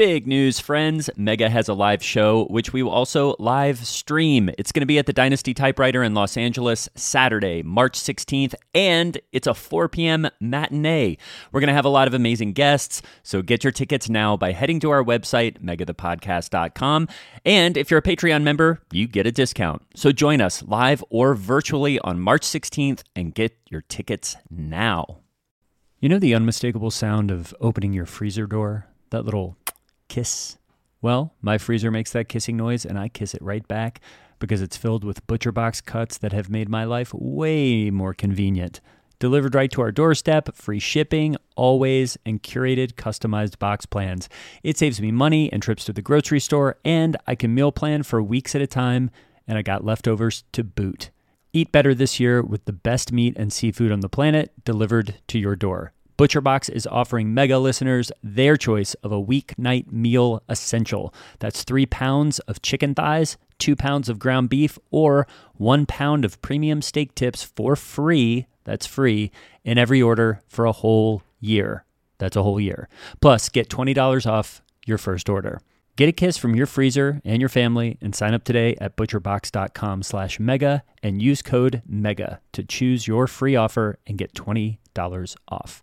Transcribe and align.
Big 0.00 0.26
news, 0.26 0.58
friends. 0.58 1.10
Mega 1.18 1.50
has 1.50 1.68
a 1.68 1.74
live 1.74 2.02
show, 2.02 2.46
which 2.46 2.72
we 2.72 2.82
will 2.82 2.90
also 2.90 3.36
live 3.38 3.86
stream. 3.86 4.48
It's 4.56 4.72
going 4.72 4.80
to 4.80 4.86
be 4.86 4.98
at 4.98 5.04
the 5.04 5.12
Dynasty 5.12 5.52
Typewriter 5.52 6.02
in 6.02 6.14
Los 6.14 6.38
Angeles 6.38 6.88
Saturday, 6.94 7.62
March 7.62 8.00
16th, 8.00 8.54
and 8.74 9.20
it's 9.30 9.46
a 9.46 9.52
4 9.52 9.90
p.m. 9.90 10.30
matinee. 10.40 11.18
We're 11.52 11.60
going 11.60 11.68
to 11.68 11.74
have 11.74 11.84
a 11.84 11.90
lot 11.90 12.08
of 12.08 12.14
amazing 12.14 12.54
guests, 12.54 13.02
so 13.22 13.42
get 13.42 13.62
your 13.62 13.72
tickets 13.72 14.08
now 14.08 14.38
by 14.38 14.52
heading 14.52 14.80
to 14.80 14.88
our 14.88 15.04
website, 15.04 15.62
megathepodcast.com. 15.62 17.06
And 17.44 17.76
if 17.76 17.90
you're 17.90 17.98
a 17.98 18.02
Patreon 18.02 18.42
member, 18.42 18.80
you 18.90 19.06
get 19.06 19.26
a 19.26 19.32
discount. 19.32 19.82
So 19.94 20.12
join 20.12 20.40
us 20.40 20.62
live 20.62 21.04
or 21.10 21.34
virtually 21.34 21.98
on 21.98 22.20
March 22.20 22.44
16th 22.44 23.02
and 23.14 23.34
get 23.34 23.54
your 23.68 23.82
tickets 23.82 24.38
now. 24.48 25.18
You 25.98 26.08
know 26.08 26.18
the 26.18 26.34
unmistakable 26.34 26.90
sound 26.90 27.30
of 27.30 27.54
opening 27.60 27.92
your 27.92 28.06
freezer 28.06 28.46
door? 28.46 28.86
That 29.10 29.24
little 29.24 29.58
kiss. 30.10 30.58
Well, 31.00 31.32
my 31.40 31.56
freezer 31.56 31.90
makes 31.90 32.12
that 32.12 32.28
kissing 32.28 32.58
noise 32.58 32.84
and 32.84 32.98
I 32.98 33.08
kiss 33.08 33.32
it 33.32 33.40
right 33.40 33.66
back 33.66 34.00
because 34.38 34.60
it's 34.60 34.76
filled 34.76 35.04
with 35.04 35.26
butcher 35.26 35.52
box 35.52 35.80
cuts 35.80 36.18
that 36.18 36.32
have 36.32 36.50
made 36.50 36.68
my 36.68 36.84
life 36.84 37.14
way 37.14 37.90
more 37.90 38.12
convenient. 38.12 38.80
Delivered 39.20 39.54
right 39.54 39.70
to 39.70 39.82
our 39.82 39.92
doorstep, 39.92 40.54
free 40.54 40.78
shipping, 40.78 41.36
always, 41.54 42.18
and 42.24 42.42
curated 42.42 42.94
customized 42.94 43.58
box 43.58 43.86
plans. 43.86 44.28
It 44.62 44.78
saves 44.78 45.00
me 45.00 45.12
money 45.12 45.52
and 45.52 45.62
trips 45.62 45.84
to 45.84 45.92
the 45.92 46.00
grocery 46.00 46.40
store, 46.40 46.78
and 46.86 47.18
I 47.26 47.34
can 47.34 47.54
meal 47.54 47.70
plan 47.70 48.02
for 48.02 48.22
weeks 48.22 48.54
at 48.54 48.62
a 48.62 48.66
time, 48.66 49.10
and 49.46 49.58
I 49.58 49.62
got 49.62 49.84
leftovers 49.84 50.44
to 50.52 50.64
boot. 50.64 51.10
Eat 51.52 51.70
better 51.70 51.94
this 51.94 52.18
year 52.18 52.40
with 52.40 52.64
the 52.64 52.72
best 52.72 53.12
meat 53.12 53.34
and 53.36 53.52
seafood 53.52 53.92
on 53.92 54.00
the 54.00 54.08
planet 54.08 54.52
delivered 54.64 55.16
to 55.28 55.38
your 55.38 55.54
door. 55.54 55.92
ButcherBox 56.20 56.68
is 56.68 56.86
offering 56.86 57.32
mega 57.32 57.58
listeners 57.58 58.12
their 58.22 58.58
choice 58.58 58.92
of 58.96 59.10
a 59.10 59.22
weeknight 59.22 59.90
meal 59.90 60.42
essential. 60.50 61.14
That's 61.38 61.64
three 61.64 61.86
pounds 61.86 62.40
of 62.40 62.60
chicken 62.60 62.94
thighs, 62.94 63.38
two 63.58 63.74
pounds 63.74 64.10
of 64.10 64.18
ground 64.18 64.50
beef, 64.50 64.78
or 64.90 65.26
one 65.54 65.86
pound 65.86 66.26
of 66.26 66.42
premium 66.42 66.82
steak 66.82 67.14
tips 67.14 67.42
for 67.42 67.74
free. 67.74 68.46
That's 68.64 68.84
free 68.84 69.30
in 69.64 69.78
every 69.78 70.02
order 70.02 70.42
for 70.46 70.66
a 70.66 70.72
whole 70.72 71.22
year. 71.40 71.86
That's 72.18 72.36
a 72.36 72.42
whole 72.42 72.60
year. 72.60 72.90
Plus, 73.22 73.48
get 73.48 73.70
$20 73.70 74.26
off 74.26 74.60
your 74.84 74.98
first 74.98 75.30
order. 75.30 75.62
Get 75.96 76.10
a 76.10 76.12
kiss 76.12 76.36
from 76.36 76.54
your 76.54 76.66
freezer 76.66 77.22
and 77.24 77.40
your 77.40 77.48
family 77.48 77.96
and 78.02 78.14
sign 78.14 78.34
up 78.34 78.44
today 78.44 78.76
at 78.78 78.94
butcherbox.com 78.94 80.02
slash 80.02 80.38
mega 80.38 80.82
and 81.02 81.22
use 81.22 81.40
code 81.40 81.80
MEGA 81.86 82.42
to 82.52 82.62
choose 82.62 83.08
your 83.08 83.26
free 83.26 83.56
offer 83.56 83.98
and 84.06 84.18
get 84.18 84.34
$20 84.34 84.76
off. 85.48 85.82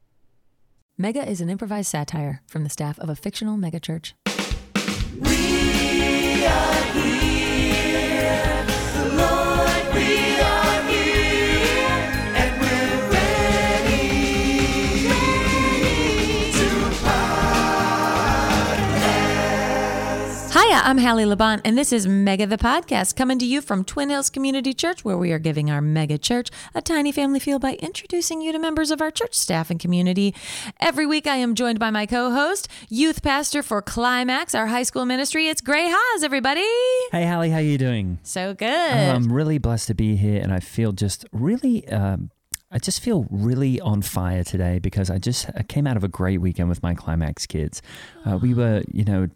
Mega 1.01 1.27
is 1.27 1.41
an 1.41 1.49
improvised 1.49 1.89
satire 1.89 2.43
from 2.45 2.63
the 2.63 2.69
staff 2.69 2.99
of 2.99 3.09
a 3.09 3.15
fictional 3.15 3.57
megachurch. 3.57 4.13
Hiya, 20.71 20.83
I'm 20.85 20.99
Hallie 20.99 21.25
Laban, 21.25 21.59
and 21.65 21.77
this 21.77 21.91
is 21.91 22.07
Mega 22.07 22.45
the 22.45 22.57
Podcast, 22.57 23.17
coming 23.17 23.37
to 23.39 23.45
you 23.45 23.59
from 23.59 23.83
Twin 23.83 24.09
Hills 24.09 24.29
Community 24.29 24.73
Church, 24.73 25.03
where 25.03 25.17
we 25.17 25.33
are 25.33 25.37
giving 25.37 25.69
our 25.69 25.81
mega 25.81 26.17
church 26.17 26.49
a 26.73 26.81
tiny 26.81 27.11
family 27.11 27.41
feel 27.41 27.59
by 27.59 27.73
introducing 27.73 28.39
you 28.39 28.53
to 28.53 28.57
members 28.57 28.89
of 28.89 29.01
our 29.01 29.11
church 29.11 29.33
staff 29.33 29.69
and 29.69 29.81
community. 29.81 30.33
Every 30.79 31.05
week, 31.05 31.27
I 31.27 31.35
am 31.35 31.55
joined 31.55 31.77
by 31.77 31.89
my 31.89 32.05
co 32.05 32.31
host, 32.31 32.69
youth 32.87 33.21
pastor 33.21 33.61
for 33.63 33.81
Climax, 33.81 34.55
our 34.55 34.67
high 34.67 34.83
school 34.83 35.03
ministry. 35.05 35.49
It's 35.49 35.59
Greg 35.59 35.89
Hess, 35.89 36.23
everybody. 36.23 36.61
Hey, 37.11 37.27
Hallie, 37.27 37.49
how 37.49 37.59
you 37.59 37.77
doing? 37.77 38.19
So 38.23 38.53
good. 38.53 38.69
I'm 38.69 39.33
really 39.33 39.57
blessed 39.57 39.87
to 39.87 39.93
be 39.93 40.15
here, 40.15 40.41
and 40.41 40.53
I 40.53 40.61
feel 40.61 40.93
just 40.93 41.25
really. 41.33 41.85
Um, 41.89 42.31
I 42.73 42.79
just 42.79 43.01
feel 43.01 43.27
really 43.29 43.81
on 43.81 44.01
fire 44.01 44.45
today 44.45 44.79
because 44.79 45.09
I 45.09 45.17
just 45.17 45.49
I 45.55 45.63
came 45.63 45.85
out 45.85 45.97
of 45.97 46.05
a 46.05 46.07
great 46.07 46.39
weekend 46.39 46.69
with 46.69 46.81
my 46.81 46.93
climax 46.93 47.45
kids. 47.45 47.81
Uh, 48.25 48.37
we 48.37 48.53
were, 48.53 48.83
you 48.91 49.03
know, 49.03 49.27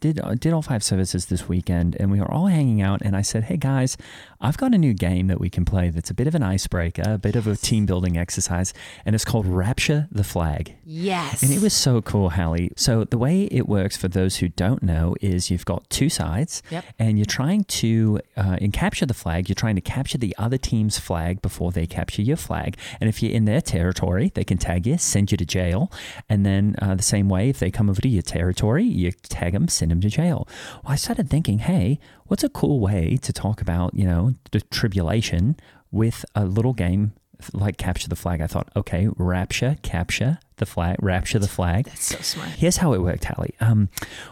did 0.00 0.20
did 0.38 0.52
all 0.52 0.62
five 0.62 0.84
services 0.84 1.26
this 1.26 1.48
weekend, 1.48 1.96
and 1.98 2.12
we 2.12 2.20
were 2.20 2.30
all 2.30 2.46
hanging 2.46 2.80
out. 2.80 3.02
And 3.02 3.16
I 3.16 3.22
said, 3.22 3.44
"Hey 3.44 3.56
guys, 3.56 3.96
I've 4.40 4.56
got 4.56 4.72
a 4.72 4.78
new 4.78 4.94
game 4.94 5.26
that 5.26 5.40
we 5.40 5.50
can 5.50 5.64
play. 5.64 5.90
That's 5.90 6.10
a 6.10 6.14
bit 6.14 6.28
of 6.28 6.34
an 6.36 6.44
icebreaker, 6.44 7.02
a 7.04 7.18
bit 7.18 7.34
of 7.34 7.48
a 7.48 7.56
team 7.56 7.86
building 7.86 8.16
exercise, 8.16 8.72
and 9.04 9.16
it's 9.16 9.24
called 9.24 9.46
Rapture 9.46 10.06
the 10.12 10.24
Flag." 10.24 10.74
yes. 10.84 11.42
And 11.42 11.52
it 11.52 11.60
was 11.60 11.72
so 11.72 12.00
cool, 12.02 12.30
Hallie. 12.30 12.70
So 12.76 13.02
the 13.04 13.18
way 13.18 13.44
it 13.50 13.68
works 13.68 13.96
for 13.96 14.06
those 14.06 14.36
who 14.36 14.48
don't 14.48 14.82
know 14.84 15.16
is 15.20 15.50
you've 15.50 15.64
got 15.64 15.88
two 15.90 16.08
sides, 16.08 16.62
Yep. 16.70 16.84
and 17.00 17.18
you're 17.18 17.24
trying 17.26 17.64
to 17.64 18.20
uh, 18.36 18.58
in 18.60 18.70
capture 18.70 19.06
the 19.06 19.14
flag. 19.14 19.48
You're 19.48 19.54
trying 19.56 19.74
to 19.74 19.80
capture 19.80 20.18
the 20.18 20.34
other 20.38 20.56
team's 20.58 21.00
flag 21.00 21.42
before 21.42 21.72
they 21.72 21.86
capture 21.86 22.22
your 22.22 22.36
flag. 22.36 22.75
And 23.00 23.08
if 23.08 23.22
you're 23.22 23.32
in 23.32 23.44
their 23.44 23.60
territory, 23.60 24.30
they 24.34 24.44
can 24.44 24.58
tag 24.58 24.86
you, 24.86 24.98
send 24.98 25.30
you 25.30 25.36
to 25.38 25.44
jail. 25.44 25.90
And 26.28 26.44
then 26.44 26.76
uh, 26.80 26.94
the 26.94 27.02
same 27.02 27.28
way, 27.28 27.48
if 27.48 27.58
they 27.58 27.70
come 27.70 27.90
over 27.90 28.00
to 28.00 28.08
your 28.08 28.22
territory, 28.22 28.84
you 28.84 29.12
tag 29.12 29.52
them, 29.52 29.68
send 29.68 29.90
them 29.90 30.00
to 30.00 30.08
jail. 30.08 30.48
Well, 30.84 30.92
I 30.92 30.96
started 30.96 31.30
thinking, 31.30 31.60
hey, 31.60 31.98
what's 32.26 32.44
a 32.44 32.48
cool 32.48 32.80
way 32.80 33.18
to 33.22 33.32
talk 33.32 33.60
about 33.60 33.94
you 33.94 34.04
know 34.04 34.34
the 34.50 34.60
tribulation 34.60 35.56
with 35.90 36.24
a 36.34 36.44
little 36.44 36.72
game 36.72 37.12
like 37.52 37.76
capture 37.76 38.08
the 38.08 38.16
flag? 38.16 38.40
I 38.40 38.46
thought, 38.46 38.70
okay, 38.74 39.08
rapture, 39.16 39.76
capture 39.82 40.38
the 40.56 40.66
flag, 40.66 40.96
rapture 41.02 41.38
the 41.38 41.48
flag. 41.48 41.86
That's 41.86 42.06
so 42.06 42.18
smart. 42.18 42.50
Here's 42.50 42.78
how 42.78 42.92
it 42.92 43.02
worked, 43.02 43.24
Hallie. 43.24 43.54
Um, 43.60 43.88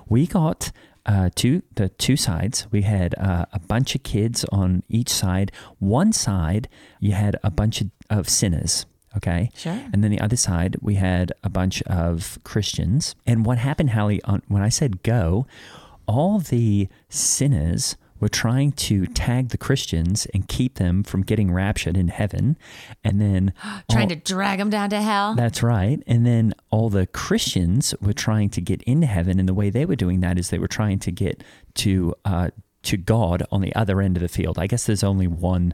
we 0.09 0.27
got 0.27 0.73
uh, 1.07 1.29
two 1.35 1.63
the 1.75 1.91
two 1.91 2.17
sides. 2.17 2.67
We 2.71 2.83
had 2.83 3.15
uh, 3.19 3.45
a 3.53 3.59
bunch 3.59 3.95
of 3.95 4.03
kids 4.03 4.45
on 4.51 4.83
each 4.89 5.11
side. 5.11 5.53
One 5.79 6.13
side, 6.13 6.69
you 6.99 7.13
had 7.13 7.37
a 7.45 7.51
bunch 7.51 7.81
of, 7.83 7.91
of 8.11 8.29
sinners. 8.29 8.87
Okay. 9.17 9.51
Sure. 9.55 9.79
And 9.93 10.03
then 10.03 10.11
the 10.11 10.21
other 10.21 10.37
side, 10.37 10.77
we 10.81 10.95
had 10.97 11.33
a 11.45 11.49
bunch 11.49 11.83
of 11.83 12.39
Christians. 12.43 13.15
And 13.27 13.47
what 13.47 13.59
happened, 13.59 13.91
Hallie, 13.91 14.23
on, 14.25 14.43
when 14.49 14.63
I 14.63 14.69
said 14.69 15.03
go, 15.05 15.47
all 16.07 16.41
the 16.41 16.89
sinners 17.09 17.97
were 18.21 18.29
trying 18.29 18.73
to 18.73 19.07
tag 19.07 19.51
the 19.51 19.59
Christians 19.59 20.27
and 20.35 20.49
keep 20.49 20.77
them 20.77 21.03
from 21.03 21.23
getting 21.23 21.53
raptured 21.53 21.97
in 21.97 22.09
heaven. 22.09 22.57
And 23.05 23.21
then 23.21 23.53
Trying 23.91 24.05
all- 24.05 24.09
to 24.09 24.17
drag 24.17 24.59
them 24.59 24.71
down 24.71 24.91
to 24.91 25.01
hell. 25.01 25.35
that's 25.35 25.63
right. 25.63 26.03
And 26.07 26.25
then 26.27 26.53
all 26.71 26.91
the 26.91 27.07
Christians 27.07 27.95
were 28.01 28.13
trying 28.13 28.51
to 28.51 28.61
get 28.61 28.83
into 28.83 29.07
heaven, 29.07 29.39
and 29.39 29.49
the 29.49 29.55
way 29.55 29.71
they 29.71 29.85
were 29.85 29.97
doing 29.97 30.21
that 30.21 30.39
is 30.39 30.51
they 30.51 30.59
were 30.59 30.69
trying 30.69 30.99
to 31.01 31.11
get 31.13 31.43
to 31.75 32.15
uh, 32.25 32.51
to 32.85 32.97
God 32.97 33.45
on 33.51 33.61
the 33.63 33.75
other 33.75 34.01
end 34.01 34.17
of 34.17 34.23
the 34.23 34.29
field. 34.29 34.59
I 34.59 34.67
guess 34.67 34.87
there's 34.87 35.05
only 35.05 35.27
one. 35.27 35.73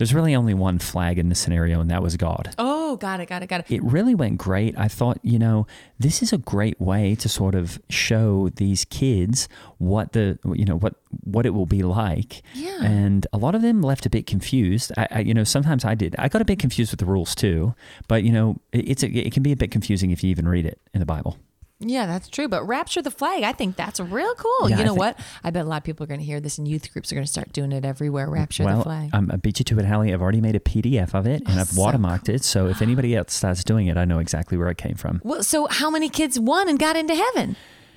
There's 0.00 0.14
really 0.14 0.34
only 0.34 0.54
one 0.54 0.78
flag 0.78 1.18
in 1.18 1.28
the 1.28 1.34
scenario, 1.34 1.78
and 1.78 1.90
that 1.90 2.02
was 2.02 2.16
God. 2.16 2.54
Oh, 2.56 2.96
got 2.96 3.20
it, 3.20 3.26
got 3.26 3.42
it, 3.42 3.48
got 3.48 3.60
it. 3.60 3.70
It 3.70 3.82
really 3.82 4.14
went 4.14 4.38
great. 4.38 4.74
I 4.78 4.88
thought, 4.88 5.18
you 5.22 5.38
know, 5.38 5.66
this 5.98 6.22
is 6.22 6.32
a 6.32 6.38
great 6.38 6.80
way 6.80 7.14
to 7.16 7.28
sort 7.28 7.54
of 7.54 7.78
show 7.90 8.48
these 8.48 8.86
kids 8.86 9.46
what 9.76 10.14
the, 10.14 10.38
you 10.54 10.64
know, 10.64 10.78
what 10.78 10.94
what 11.24 11.44
it 11.44 11.50
will 11.50 11.66
be 11.66 11.82
like. 11.82 12.40
Yeah. 12.54 12.82
And 12.82 13.26
a 13.34 13.36
lot 13.36 13.54
of 13.54 13.60
them 13.60 13.82
left 13.82 14.06
a 14.06 14.10
bit 14.10 14.26
confused. 14.26 14.90
I, 14.96 15.06
I 15.10 15.18
you 15.18 15.34
know, 15.34 15.44
sometimes 15.44 15.84
I 15.84 15.94
did. 15.94 16.16
I 16.18 16.28
got 16.28 16.40
a 16.40 16.46
bit 16.46 16.58
confused 16.58 16.92
with 16.92 17.00
the 17.00 17.04
rules 17.04 17.34
too. 17.34 17.74
But 18.08 18.24
you 18.24 18.32
know, 18.32 18.56
it, 18.72 18.88
it's 18.88 19.02
a, 19.02 19.08
it 19.08 19.34
can 19.34 19.42
be 19.42 19.52
a 19.52 19.56
bit 19.56 19.70
confusing 19.70 20.12
if 20.12 20.24
you 20.24 20.30
even 20.30 20.48
read 20.48 20.64
it 20.64 20.80
in 20.94 21.00
the 21.00 21.06
Bible. 21.06 21.36
Yeah, 21.80 22.06
that's 22.06 22.28
true. 22.28 22.46
But 22.46 22.66
rapture 22.66 23.00
the 23.02 23.10
flag, 23.10 23.42
I 23.42 23.52
think 23.52 23.76
that's 23.76 23.98
real 24.00 24.34
cool. 24.34 24.68
Yeah, 24.68 24.76
you 24.76 24.82
I 24.82 24.84
know 24.84 24.90
think- 24.92 24.98
what? 24.98 25.18
I 25.42 25.50
bet 25.50 25.64
a 25.64 25.68
lot 25.68 25.78
of 25.78 25.84
people 25.84 26.04
are 26.04 26.06
going 26.06 26.20
to 26.20 26.26
hear 26.26 26.38
this, 26.38 26.58
and 26.58 26.68
youth 26.68 26.92
groups 26.92 27.10
are 27.10 27.14
going 27.14 27.24
to 27.24 27.30
start 27.32 27.52
doing 27.52 27.72
it 27.72 27.84
everywhere. 27.84 28.28
Rapture 28.28 28.64
well, 28.64 28.78
the 28.78 28.82
flag. 28.84 29.10
um, 29.14 29.30
I 29.32 29.36
beat 29.36 29.58
you 29.60 29.64
to 29.64 29.78
it, 29.78 29.86
Hallie. 29.86 30.12
I've 30.12 30.20
already 30.22 30.40
made 30.42 30.56
a 30.56 30.60
PDF 30.60 31.14
of 31.14 31.26
it 31.26 31.42
and 31.48 31.58
I've 31.58 31.68
so 31.68 31.80
watermarked 31.80 32.28
it. 32.28 32.44
So 32.44 32.66
if 32.66 32.82
anybody 32.82 33.16
else 33.16 33.32
starts 33.32 33.64
doing 33.64 33.86
it, 33.86 33.96
I 33.96 34.04
know 34.04 34.18
exactly 34.18 34.58
where 34.58 34.68
it 34.68 34.76
came 34.78 34.94
from. 34.94 35.20
well, 35.24 35.42
so 35.42 35.66
how 35.70 35.90
many 35.90 36.08
kids 36.10 36.38
won 36.38 36.68
and 36.68 36.78
got 36.78 36.96
into 36.96 37.14
heaven? 37.14 37.56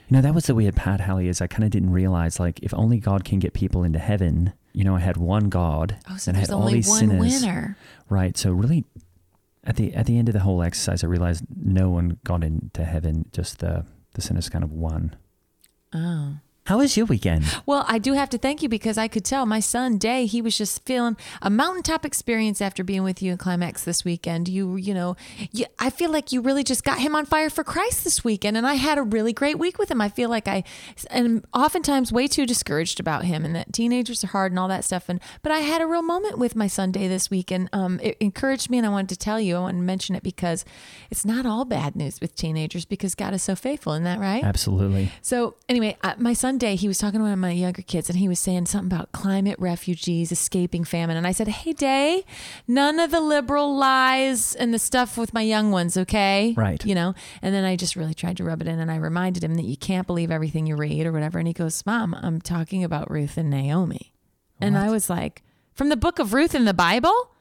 You 0.10 0.18
know, 0.18 0.22
that 0.22 0.34
was 0.36 0.46
the 0.46 0.56
weird 0.56 0.76
part, 0.76 1.02
Hallie, 1.02 1.28
is 1.28 1.42
I 1.42 1.48
kind 1.48 1.64
of 1.64 1.70
didn't 1.72 1.92
realize, 1.92 2.40
like, 2.40 2.60
if 2.62 2.74
only 2.74 3.00
God 3.00 3.24
can 3.26 3.40
get 3.40 3.54
people 3.54 3.84
into 3.84 4.00
heaven, 4.00 4.54
you 4.74 4.84
know, 4.84 4.96
I 4.96 5.00
had 5.00 5.18
one 5.18 5.50
God 5.50 5.98
Oh, 6.10 6.18
so 6.18 6.30
and 6.30 6.38
there's 6.38 6.50
had 6.50 6.56
all 6.56 6.68
these 6.68 6.88
one 6.88 7.00
sinners. 7.00 7.42
winner. 7.42 7.78
Right. 8.10 8.38
So 8.38 8.52
really, 8.52 8.86
at 9.64 9.76
the 9.78 9.94
at 9.94 10.06
the 10.06 10.18
end 10.18 10.30
of 10.30 10.34
the 10.34 10.42
whole 10.42 10.62
exercise, 10.62 11.04
I 11.04 11.08
realized 11.08 11.46
no 11.56 11.90
one 11.90 12.20
got 12.24 12.44
into 12.44 12.84
heaven. 12.84 13.26
Just 13.32 13.60
the 13.60 13.86
the 14.14 14.22
sinners 14.22 14.50
kind 14.50 14.64
of 14.64 14.72
won. 14.72 15.16
Oh. 15.94 16.38
How 16.66 16.78
was 16.78 16.96
your 16.96 17.06
weekend? 17.06 17.44
Well, 17.66 17.84
I 17.90 17.98
do 18.00 18.14
have 18.14 18.30
to 18.30 18.38
thank 18.38 18.64
you 18.64 18.70
because 18.70 18.98
I 18.98 19.10
could 19.10 19.26
tell 19.26 19.46
my 19.46 19.60
son 19.60 19.98
Day 19.98 20.26
he 20.26 20.42
was 20.42 20.58
just 20.58 20.86
feeling 20.86 21.18
a 21.42 21.50
mountaintop 21.50 22.06
experience 22.06 22.62
after 22.62 22.86
being 22.86 23.04
with 23.04 23.22
you 23.22 23.34
in 23.34 23.38
Climax 23.38 23.84
this 23.84 24.06
weekend. 24.06 24.48
You, 24.48 24.78
you 24.78 24.94
know, 24.94 25.18
you, 25.52 25.66
I 25.78 25.90
feel 25.90 26.10
like 26.10 26.32
you 26.32 26.40
really 26.40 26.64
just 26.64 26.86
got 26.86 27.00
him 27.00 27.18
on 27.18 27.26
fire 27.26 27.50
for 27.50 27.66
Christ 27.66 28.06
this 28.06 28.24
weekend, 28.24 28.56
and 28.56 28.66
I 28.66 28.76
had 28.76 28.98
a 28.98 29.02
really 29.04 29.34
great 29.34 29.60
week 29.60 29.78
with 29.78 29.92
him. 29.92 30.00
I 30.00 30.08
feel 30.08 30.30
like 30.30 30.48
I 30.48 30.64
am 31.10 31.44
oftentimes 31.54 32.14
way 32.14 32.28
too 32.28 32.46
discouraged 32.46 33.02
about 33.02 33.26
him, 33.26 33.44
and 33.44 33.54
that 33.58 33.74
teenagers 33.74 34.24
are 34.24 34.28
hard 34.28 34.54
and 34.54 34.60
all 34.60 34.70
that 34.70 34.86
stuff. 34.86 35.10
And 35.10 35.20
but 35.42 35.52
I 35.52 35.60
had 35.60 35.82
a 35.82 35.86
real 35.86 36.02
moment 36.02 36.38
with 36.38 36.56
my 36.56 36.68
son 36.68 36.94
Day 36.94 37.10
this 37.10 37.30
week, 37.30 37.52
and 37.52 37.68
um, 37.74 38.00
it 38.02 38.16
encouraged 38.22 38.70
me, 38.70 38.78
and 38.78 38.88
I 38.88 38.90
wanted 38.90 39.10
to 39.10 39.18
tell 39.18 39.40
you, 39.40 39.58
I 39.58 39.60
wanted 39.60 39.80
to 39.80 39.84
mention 39.84 40.16
it 40.16 40.24
because 40.24 40.64
it's 41.12 41.26
not 41.26 41.46
all 41.46 41.66
bad 41.66 41.98
news 41.98 42.22
with 42.22 42.36
teenagers 42.36 42.86
because 42.86 43.16
God 43.16 43.34
is 43.34 43.44
so 43.44 43.54
faithful. 43.54 43.92
Isn't 43.92 44.06
that 44.06 44.20
right? 44.20 44.46
Absolutely. 44.46 45.12
So 45.22 45.56
anyway, 45.68 45.98
uh, 46.04 46.14
my 46.18 46.32
son 46.32 46.53
Day, 46.58 46.76
he 46.76 46.88
was 46.88 46.98
talking 46.98 47.20
to 47.20 47.24
one 47.24 47.34
of 47.34 47.40
my 47.40 47.52
younger 47.52 47.82
kids, 47.82 48.10
and 48.10 48.18
he 48.20 48.28
was 48.28 48.40
saying 48.40 48.66
something 48.68 48.92
about 48.92 49.12
climate 49.12 49.58
refugees 49.60 50.32
escaping 50.32 50.84
famine. 50.84 51.18
And 51.18 51.28
I 51.28 51.32
said, 51.32 51.48
"Hey, 51.48 51.74
Day, 51.74 52.24
none 52.68 53.00
of 53.00 53.12
the 53.12 53.22
liberal 53.22 53.76
lies 53.76 54.56
and 54.56 54.74
the 54.74 54.80
stuff 54.80 55.18
with 55.18 55.34
my 55.34 55.42
young 55.42 55.72
ones, 55.72 55.98
okay? 55.98 56.54
Right. 56.56 56.84
You 56.86 56.96
know." 56.96 57.14
And 57.42 57.54
then 57.54 57.64
I 57.64 57.76
just 57.76 57.96
really 57.96 58.14
tried 58.14 58.38
to 58.38 58.44
rub 58.44 58.62
it 58.62 58.68
in, 58.68 58.80
and 58.80 58.92
I 58.92 58.96
reminded 58.96 59.44
him 59.44 59.56
that 59.56 59.66
you 59.66 59.78
can't 59.78 60.08
believe 60.08 60.32
everything 60.32 60.68
you 60.68 60.76
read 60.76 61.06
or 61.06 61.12
whatever. 61.12 61.40
And 61.40 61.48
he 61.48 61.54
goes, 61.54 61.86
"Mom, 61.86 62.14
I'm 62.14 62.40
talking 62.40 62.84
about 62.84 63.12
Ruth 63.12 63.38
and 63.38 63.50
Naomi," 63.50 64.14
and 64.62 64.78
I 64.78 64.90
was 64.90 65.10
like, 65.10 65.44
"From 65.74 65.90
the 65.90 65.98
book 65.98 66.20
of 66.20 66.34
Ruth 66.34 66.56
in 66.56 66.66
the 66.66 66.74
Bible?" 66.74 67.32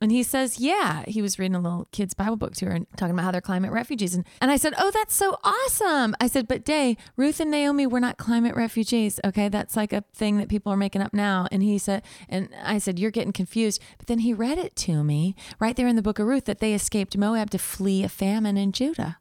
And 0.00 0.10
he 0.10 0.22
says, 0.22 0.58
Yeah, 0.58 1.04
he 1.06 1.20
was 1.20 1.38
reading 1.38 1.54
a 1.54 1.60
little 1.60 1.86
kid's 1.92 2.14
Bible 2.14 2.36
book 2.36 2.54
to 2.56 2.66
her 2.66 2.72
and 2.72 2.86
talking 2.96 3.12
about 3.12 3.24
how 3.24 3.30
they're 3.30 3.40
climate 3.40 3.70
refugees. 3.70 4.14
And, 4.14 4.24
and 4.40 4.50
I 4.50 4.56
said, 4.56 4.72
Oh, 4.78 4.90
that's 4.90 5.14
so 5.14 5.38
awesome. 5.44 6.16
I 6.20 6.26
said, 6.26 6.48
But 6.48 6.64
Day, 6.64 6.96
Ruth 7.16 7.38
and 7.38 7.50
Naomi 7.50 7.86
were 7.86 8.00
not 8.00 8.16
climate 8.16 8.56
refugees. 8.56 9.20
Okay. 9.24 9.48
That's 9.48 9.76
like 9.76 9.92
a 9.92 10.04
thing 10.14 10.38
that 10.38 10.48
people 10.48 10.72
are 10.72 10.76
making 10.76 11.02
up 11.02 11.12
now. 11.12 11.46
And 11.52 11.62
he 11.62 11.76
said, 11.76 12.02
And 12.28 12.48
I 12.62 12.78
said, 12.78 12.98
You're 12.98 13.10
getting 13.10 13.32
confused. 13.32 13.82
But 13.98 14.06
then 14.06 14.20
he 14.20 14.32
read 14.32 14.58
it 14.58 14.74
to 14.76 15.04
me 15.04 15.34
right 15.58 15.76
there 15.76 15.88
in 15.88 15.96
the 15.96 16.02
book 16.02 16.18
of 16.18 16.26
Ruth 16.26 16.46
that 16.46 16.60
they 16.60 16.72
escaped 16.72 17.16
Moab 17.16 17.50
to 17.50 17.58
flee 17.58 18.02
a 18.02 18.08
famine 18.08 18.56
in 18.56 18.72
Judah. 18.72 19.18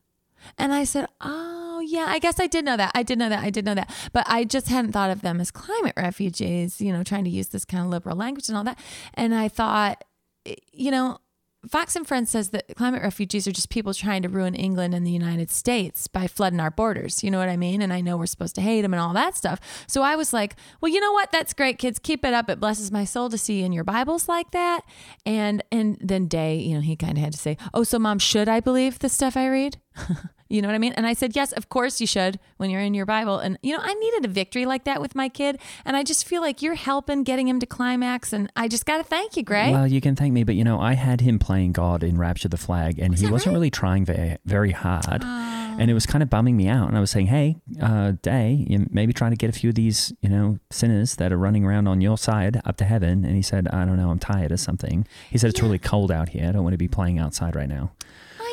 And 0.58 0.74
I 0.74 0.86
said, 0.86 1.08
Oh, 1.20 1.82
yeah, 1.86 2.06
I 2.08 2.20
guess 2.20 2.40
I 2.40 2.48
did 2.48 2.64
know 2.64 2.78
that. 2.78 2.92
I 2.96 3.04
did 3.04 3.20
know 3.20 3.28
that. 3.30 3.44
I 3.44 3.50
did 3.50 3.66
know 3.66 3.76
that. 3.76 3.94
But 4.14 4.24
I 4.28 4.46
just 4.46 4.70
hadn't 4.70 4.94
thought 4.94 5.12
of 5.12 5.22
them 5.22 5.42
as 5.42 5.52
climate 5.52 5.96
refugees, 5.98 6.80
you 6.80 6.94
know, 6.94 7.04
trying 7.04 7.26
to 7.26 7.30
use 7.30 7.50
this 7.50 7.66
kind 7.66 7.84
of 7.84 7.90
liberal 7.90 8.16
language 8.16 8.48
and 8.48 8.58
all 8.58 8.64
that. 8.64 8.80
And 9.14 9.36
I 9.36 9.50
thought, 9.50 10.04
Eh, 10.46 10.56
you 10.72 10.92
know, 10.92 11.20
Fox 11.68 11.96
and 11.96 12.08
Friends 12.08 12.30
says 12.30 12.50
that 12.50 12.74
climate 12.76 13.02
refugees 13.02 13.46
are 13.46 13.52
just 13.52 13.70
people 13.70 13.94
trying 13.94 14.22
to 14.22 14.30
ruin 14.30 14.56
England 14.56 14.94
and 14.94 15.06
the 15.06 15.12
United 15.12 15.52
States 15.52 16.08
by 16.08 16.26
flooding 16.26 16.60
our 16.62 16.72
borders. 16.72 17.22
You 17.22 17.30
know 17.32 17.38
what 17.38 17.50
I 17.50 17.58
mean? 17.58 17.82
And 17.82 17.92
I 17.92 18.00
know 18.00 18.16
we're 18.16 18.28
supposed 18.28 18.56
to 18.56 18.62
hate 18.62 18.82
them 18.82 18.94
and 18.94 19.02
all 19.02 19.14
that 19.14 19.36
stuff. 19.36 19.60
So 19.86 20.02
I 20.02 20.16
was 20.16 20.32
like, 20.32 20.56
well, 20.80 20.92
you 20.92 21.02
know 21.02 21.12
what? 21.12 21.34
That's 21.34 21.54
great, 21.54 21.78
kids. 21.78 22.00
Keep 22.00 22.24
it 22.24 22.34
up. 22.34 22.50
It 22.50 22.62
blesses 22.62 22.92
my 22.92 23.04
soul 23.04 23.30
to 23.30 23.38
see 23.38 23.64
in 23.64 23.74
your 23.74 23.84
Bibles 23.84 24.30
like 24.30 24.52
that. 24.52 24.82
And 25.26 25.62
and 25.72 25.98
then 26.00 26.28
Day, 26.28 26.58
you 26.58 26.76
know, 26.76 26.82
he 26.82 26.96
kind 26.96 27.18
of 27.18 27.24
had 27.24 27.34
to 27.34 27.40
say, 27.40 27.58
oh, 27.74 27.84
so 27.84 28.00
mom, 28.00 28.20
should 28.20 28.48
I 28.48 28.62
believe 28.62 29.00
the 29.00 29.10
stuff 29.10 29.36
I 29.36 29.48
read? 29.48 29.78
You 30.50 30.64
know 30.64 30.68
what 30.68 30.76
I 30.76 30.80
mean? 30.80 30.94
And 30.94 31.06
I 31.06 31.14
said, 31.14 31.36
yes, 31.36 31.52
of 31.52 31.70
course 31.70 32.02
you 32.02 32.08
should 32.08 32.40
when 32.58 32.72
you're 32.72 32.82
in 32.82 32.96
your 32.96 33.06
Bible. 33.06 33.38
And, 33.38 33.60
you 33.62 33.72
know, 33.72 33.82
I 33.84 33.94
needed 33.94 34.26
a 34.26 34.28
victory 34.28 34.66
like 34.66 34.86
that 34.86 35.00
with 35.00 35.14
my 35.14 35.30
kid. 35.30 35.60
And 35.86 35.96
I 35.96 36.04
just 36.04 36.26
feel 36.26 36.42
like 36.42 36.64
you're 36.64 36.74
helping 36.74 37.24
getting 37.24 37.48
him 37.48 37.60
to 37.60 37.68
climax. 37.68 38.34
And 38.34 38.52
I 38.56 38.68
just 38.68 38.88
got 38.88 38.98
to 38.98 39.04
thank 39.04 39.38
you, 39.38 39.44
Greg. 39.44 39.72
Well, 39.72 39.86
you 39.86 40.02
can 40.02 40.16
thank 40.16 40.34
me, 40.34 40.44
but 40.44 40.56
you 40.56 40.64
know, 40.64 40.80
I 40.80 40.94
had 40.94 41.22
him 41.22 41.38
playing 41.38 41.74
God 41.74 42.04
in 42.04 42.18
Rapture 42.18 42.50
the 42.50 42.58
Flag, 42.58 42.98
and 42.98 43.18
he 43.18 43.28
wasn't 43.28 43.48
right? 43.48 43.54
really 43.54 43.70
trying 43.70 44.06
very, 44.06 44.38
very 44.44 44.72
hard. 44.72 45.24
And 45.24 45.90
it 45.90 45.94
was 45.94 46.06
kind 46.06 46.24
of 46.24 46.30
bumming 46.30 46.58
me 46.58 46.68
out. 46.68 46.88
And 46.90 46.98
I 46.98 47.00
was 47.00 47.12
saying, 47.12 47.28
hey, 47.28 47.56
uh, 47.82 48.14
Day, 48.22 48.66
you 48.68 48.88
maybe 48.90 49.14
trying 49.14 49.32
to 49.32 49.38
get 49.38 49.50
a 49.50 49.54
few 49.54 49.70
of 49.70 49.76
these, 49.76 50.12
you 50.20 50.30
know, 50.30 50.58
sinners 50.72 51.16
that 51.18 51.32
are 51.32 51.38
running 51.38 51.64
around 51.64 51.88
on 51.88 52.02
your 52.02 52.18
side 52.18 52.60
up 52.66 52.76
to 52.78 52.86
heaven. 52.86 53.24
And 53.24 53.36
he 53.36 53.42
said, 53.42 53.68
I 53.70 53.86
don't 53.86 53.96
know, 53.98 54.10
I'm 54.10 54.20
tired 54.20 54.52
or 54.52 54.58
something. 54.58 55.08
He 55.30 55.38
said, 55.38 55.52
it's 55.52 55.62
really 55.62 55.80
cold 55.80 56.12
out 56.12 56.30
here. 56.30 56.50
I 56.50 56.52
don't 56.52 56.64
want 56.64 56.74
to 56.74 56.78
be 56.78 56.90
playing 56.90 57.20
outside 57.20 57.56
right 57.56 57.70
now. 57.70 57.92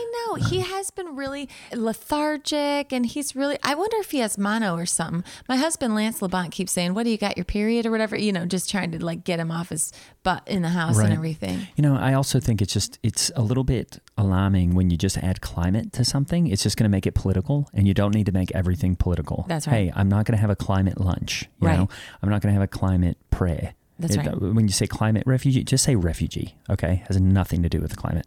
I 0.07 0.27
know. 0.29 0.35
He 0.47 0.61
has 0.61 0.91
been 0.91 1.17
really 1.17 1.49
lethargic 1.75 2.93
and 2.93 3.05
he's 3.07 3.35
really, 3.35 3.59
I 3.63 3.75
wonder 3.75 3.97
if 3.99 4.11
he 4.11 4.19
has 4.19 4.39
mono 4.39 4.75
or 4.77 4.87
something. 4.87 5.25
My 5.49 5.57
husband, 5.57 5.95
Lance 5.95 6.21
Labont, 6.21 6.51
keeps 6.53 6.73
saying, 6.73 6.95
What 6.95 7.05
do 7.05 7.11
you 7.11 7.19
got, 7.19 7.37
your 7.37 7.45
period 7.45 7.87
or 7.87 7.91
whatever? 7.91 8.17
You 8.17 8.33
know, 8.33 8.47
just 8.47 8.71
trying 8.71 8.93
to 8.93 9.05
like 9.05 9.25
get 9.25 9.41
him 9.41 9.51
off 9.51 9.71
his 9.71 9.93
butt 10.23 10.43
in 10.47 10.63
the 10.63 10.69
house 10.69 10.99
and 10.99 11.13
everything. 11.13 11.67
You 11.77 11.83
know, 11.83 11.97
I 11.97 12.15
also 12.15 12.41
think 12.41 12.63
it's 12.63 12.73
just 12.73 12.99
it's 13.03 13.31
a 13.37 13.43
little 13.43 13.65
bit 13.65 13.99
alarming 14.17 14.75
when 14.75 14.91
you 14.91 14.97
just 14.97 15.19
add 15.19 15.41
climate 15.41 15.93
to 15.95 16.05
something. 16.05 16.47
It's 16.47 16.63
just 16.63 16.77
going 16.77 16.85
to 16.85 16.95
make 16.95 17.07
it 17.07 17.15
political, 17.15 17.69
and 17.75 17.87
you 17.89 17.95
don't 17.95 18.15
need 18.15 18.27
to 18.27 18.33
make 18.33 18.53
everything 18.55 18.97
political. 18.97 19.45
That's 19.49 19.67
right. 19.67 19.75
Hey, 19.87 19.93
I'm 19.95 20.09
not 20.09 20.25
going 20.27 20.37
to 20.37 20.41
have 20.41 20.51
a 20.51 20.57
climate 20.57 21.01
lunch. 21.01 21.49
You 21.61 21.69
Right. 21.69 21.79
know, 21.79 21.89
I'm 22.23 22.29
not 22.29 22.43
going 22.43 22.51
to 22.55 22.61
have 22.61 22.63
a 22.63 22.67
climate 22.69 23.19
prayer. 23.31 23.75
That's 23.99 24.15
It- 24.15 24.19
right. 24.19 24.41
When 24.41 24.67
you 24.69 24.73
say 24.75 24.87
climate 24.87 25.23
refugee, 25.27 25.65
just 25.65 25.85
say 25.85 25.97
refugee. 25.97 26.57
Okay, 26.71 27.03
has 27.09 27.21
nothing 27.21 27.63
to 27.63 27.69
do 27.69 27.81
with 27.81 27.91
the 27.91 27.97
climate. 27.97 28.27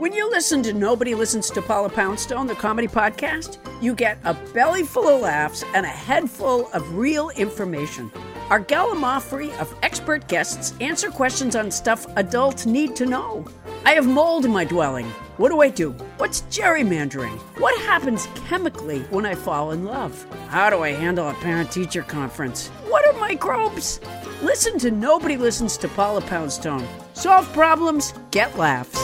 When 0.00 0.14
you 0.14 0.30
listen 0.30 0.62
to 0.62 0.72
Nobody 0.72 1.14
Listens 1.14 1.50
to 1.50 1.60
Paula 1.60 1.90
Poundstone, 1.90 2.46
the 2.46 2.54
comedy 2.54 2.88
podcast, 2.88 3.58
you 3.82 3.94
get 3.94 4.16
a 4.24 4.32
belly 4.54 4.82
full 4.82 5.06
of 5.06 5.20
laughs 5.20 5.62
and 5.74 5.84
a 5.84 5.90
head 5.90 6.30
full 6.30 6.72
of 6.72 6.94
real 6.94 7.28
information. 7.36 8.10
Our 8.48 8.64
gallimaufry 8.64 9.54
of 9.58 9.74
expert 9.82 10.26
guests 10.26 10.72
answer 10.80 11.10
questions 11.10 11.54
on 11.54 11.70
stuff 11.70 12.06
adults 12.16 12.64
need 12.64 12.96
to 12.96 13.04
know. 13.04 13.46
I 13.84 13.90
have 13.90 14.06
mold 14.06 14.46
in 14.46 14.52
my 14.52 14.64
dwelling. 14.64 15.04
What 15.36 15.50
do 15.50 15.60
I 15.60 15.68
do? 15.68 15.90
What's 16.16 16.44
gerrymandering? 16.44 17.38
What 17.60 17.78
happens 17.82 18.26
chemically 18.48 19.00
when 19.10 19.26
I 19.26 19.34
fall 19.34 19.72
in 19.72 19.84
love? 19.84 20.24
How 20.48 20.70
do 20.70 20.80
I 20.80 20.92
handle 20.92 21.28
a 21.28 21.34
parent 21.34 21.70
teacher 21.70 22.00
conference? 22.00 22.68
What 22.88 23.06
are 23.06 23.20
microbes? 23.20 24.00
Listen 24.40 24.78
to 24.78 24.90
Nobody 24.90 25.36
Listens 25.36 25.76
to 25.76 25.88
Paula 25.88 26.22
Poundstone. 26.22 26.88
Solve 27.12 27.52
problems, 27.52 28.14
get 28.30 28.56
laughs. 28.56 28.98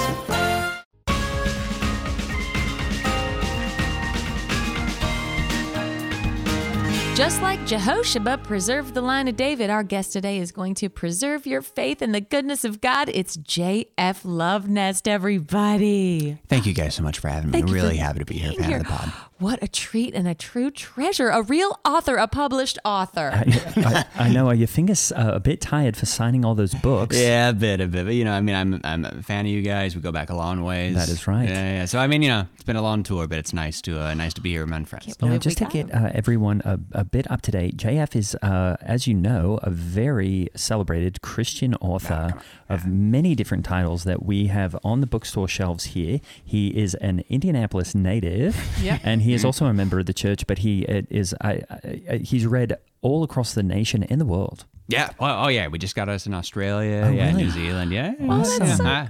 Just 7.16 7.40
like 7.40 7.64
Jehoshaphat 7.64 8.42
preserved 8.42 8.92
the 8.92 9.00
line 9.00 9.26
of 9.26 9.36
David, 9.36 9.70
our 9.70 9.82
guest 9.82 10.12
today 10.12 10.36
is 10.36 10.52
going 10.52 10.74
to 10.74 10.90
preserve 10.90 11.46
your 11.46 11.62
faith 11.62 12.02
in 12.02 12.12
the 12.12 12.20
goodness 12.20 12.62
of 12.62 12.82
God. 12.82 13.08
It's 13.08 13.38
JF 13.38 13.86
Lovenest, 13.96 15.08
everybody. 15.08 16.36
Thank 16.46 16.66
you 16.66 16.74
guys 16.74 16.94
so 16.94 17.02
much 17.02 17.18
for 17.18 17.28
having 17.28 17.48
me. 17.48 17.52
Thank 17.52 17.68
I'm 17.68 17.72
really 17.74 17.96
happy 17.96 18.18
to 18.18 18.26
be 18.26 18.34
here, 18.34 18.52
fan 18.52 18.70
of 18.70 18.78
the 18.80 18.84
pod. 18.84 19.12
What 19.38 19.62
a 19.62 19.68
treat 19.68 20.14
and 20.14 20.26
a 20.26 20.34
true 20.34 20.70
treasure. 20.70 21.28
A 21.28 21.42
real 21.42 21.78
author, 21.84 22.16
a 22.16 22.26
published 22.26 22.78
author. 22.86 23.30
I, 23.34 24.04
I 24.16 24.28
know. 24.30 24.46
Are 24.48 24.54
your 24.54 24.66
fingers 24.66 25.12
uh, 25.12 25.32
a 25.34 25.40
bit 25.40 25.60
tired 25.60 25.94
for 25.94 26.06
signing 26.06 26.42
all 26.42 26.54
those 26.54 26.72
books? 26.74 27.18
Yeah, 27.18 27.50
a 27.50 27.52
bit, 27.52 27.82
a 27.82 27.86
bit. 27.86 28.06
But, 28.06 28.14
you 28.14 28.24
know, 28.24 28.32
I 28.32 28.40
mean, 28.40 28.54
I'm 28.54 28.80
I'm 28.82 29.04
a 29.04 29.22
fan 29.22 29.44
of 29.44 29.52
you 29.52 29.60
guys. 29.60 29.94
We 29.94 30.00
go 30.00 30.10
back 30.10 30.30
a 30.30 30.34
long 30.34 30.62
ways. 30.64 30.94
That 30.94 31.10
is 31.10 31.26
right. 31.26 31.48
Yeah, 31.48 31.72
yeah. 31.80 31.84
So 31.84 31.98
I 31.98 32.06
mean, 32.06 32.22
you 32.22 32.30
know, 32.30 32.46
it's 32.54 32.64
been 32.64 32.76
a 32.76 32.82
long 32.82 33.02
tour, 33.02 33.26
but 33.26 33.36
it's 33.38 33.52
nice 33.52 33.82
to 33.82 34.00
uh, 34.02 34.14
nice 34.14 34.32
to 34.34 34.40
be 34.40 34.50
here 34.52 34.62
among 34.62 34.86
friends. 34.86 35.04
Can't 35.16 35.20
Now, 35.32 35.36
just 35.38 35.58
to 35.58 35.66
get 35.66 35.92
uh, 35.94 36.10
everyone 36.14 36.62
a, 36.64 36.78
a 36.92 37.04
bit 37.04 37.30
up 37.30 37.42
to 37.42 37.50
date, 37.50 37.76
JF 37.76 38.16
is, 38.16 38.34
uh, 38.36 38.76
as 38.80 39.06
you 39.06 39.12
know, 39.12 39.60
a 39.62 39.68
very 39.70 40.48
celebrated 40.56 41.20
Christian 41.20 41.74
author 41.76 42.32
of 42.70 42.86
many 42.86 43.34
different 43.34 43.66
titles 43.66 44.04
that 44.04 44.24
we 44.24 44.46
have 44.46 44.76
on 44.82 45.02
the 45.02 45.06
bookstore 45.06 45.46
shelves 45.46 45.84
here. 45.84 46.20
He 46.42 46.68
is 46.68 46.94
an 46.94 47.22
Indianapolis 47.28 47.94
native, 47.94 48.56
Yep. 48.80 49.00
and 49.04 49.22
he 49.26 49.34
is 49.34 49.44
also 49.44 49.66
a 49.66 49.74
member 49.74 49.98
of 49.98 50.06
the 50.06 50.14
church. 50.14 50.46
But 50.46 50.58
he 50.58 50.86
uh, 50.86 51.02
is 51.10 51.34
I, 51.40 51.62
I, 51.70 52.02
I- 52.12 52.16
he's 52.18 52.46
read 52.46 52.76
all 53.02 53.22
across 53.22 53.54
the 53.54 53.62
nation 53.62 54.02
and 54.04 54.20
the 54.20 54.24
world. 54.26 54.64
Yeah. 54.88 55.10
Oh, 55.20 55.44
oh, 55.44 55.48
yeah. 55.48 55.66
We 55.68 55.78
just 55.78 55.94
got 55.96 56.08
us 56.08 56.26
in 56.26 56.34
Australia. 56.34 57.04
Oh, 57.06 57.10
yeah, 57.10 57.28
really? 57.28 57.42
New 57.44 57.50
Zealand. 57.50 57.92
Yeah. 57.92 58.14
That's 58.18 58.58
yeah. 58.58 58.74
so- 58.76 58.84
Ah, 58.86 59.08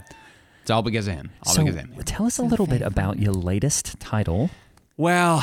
It's 0.62 0.70
all 0.70 0.82
because 0.82 1.06
of 1.06 1.14
him. 1.14 1.30
All 1.46 1.52
so 1.52 1.62
because 1.64 1.76
of 1.76 1.80
him. 1.90 2.02
tell 2.04 2.26
us 2.26 2.38
a 2.38 2.42
little 2.42 2.66
bit 2.66 2.82
about 2.82 3.18
your 3.18 3.32
latest 3.34 4.00
title. 4.00 4.50
Well, 4.96 5.42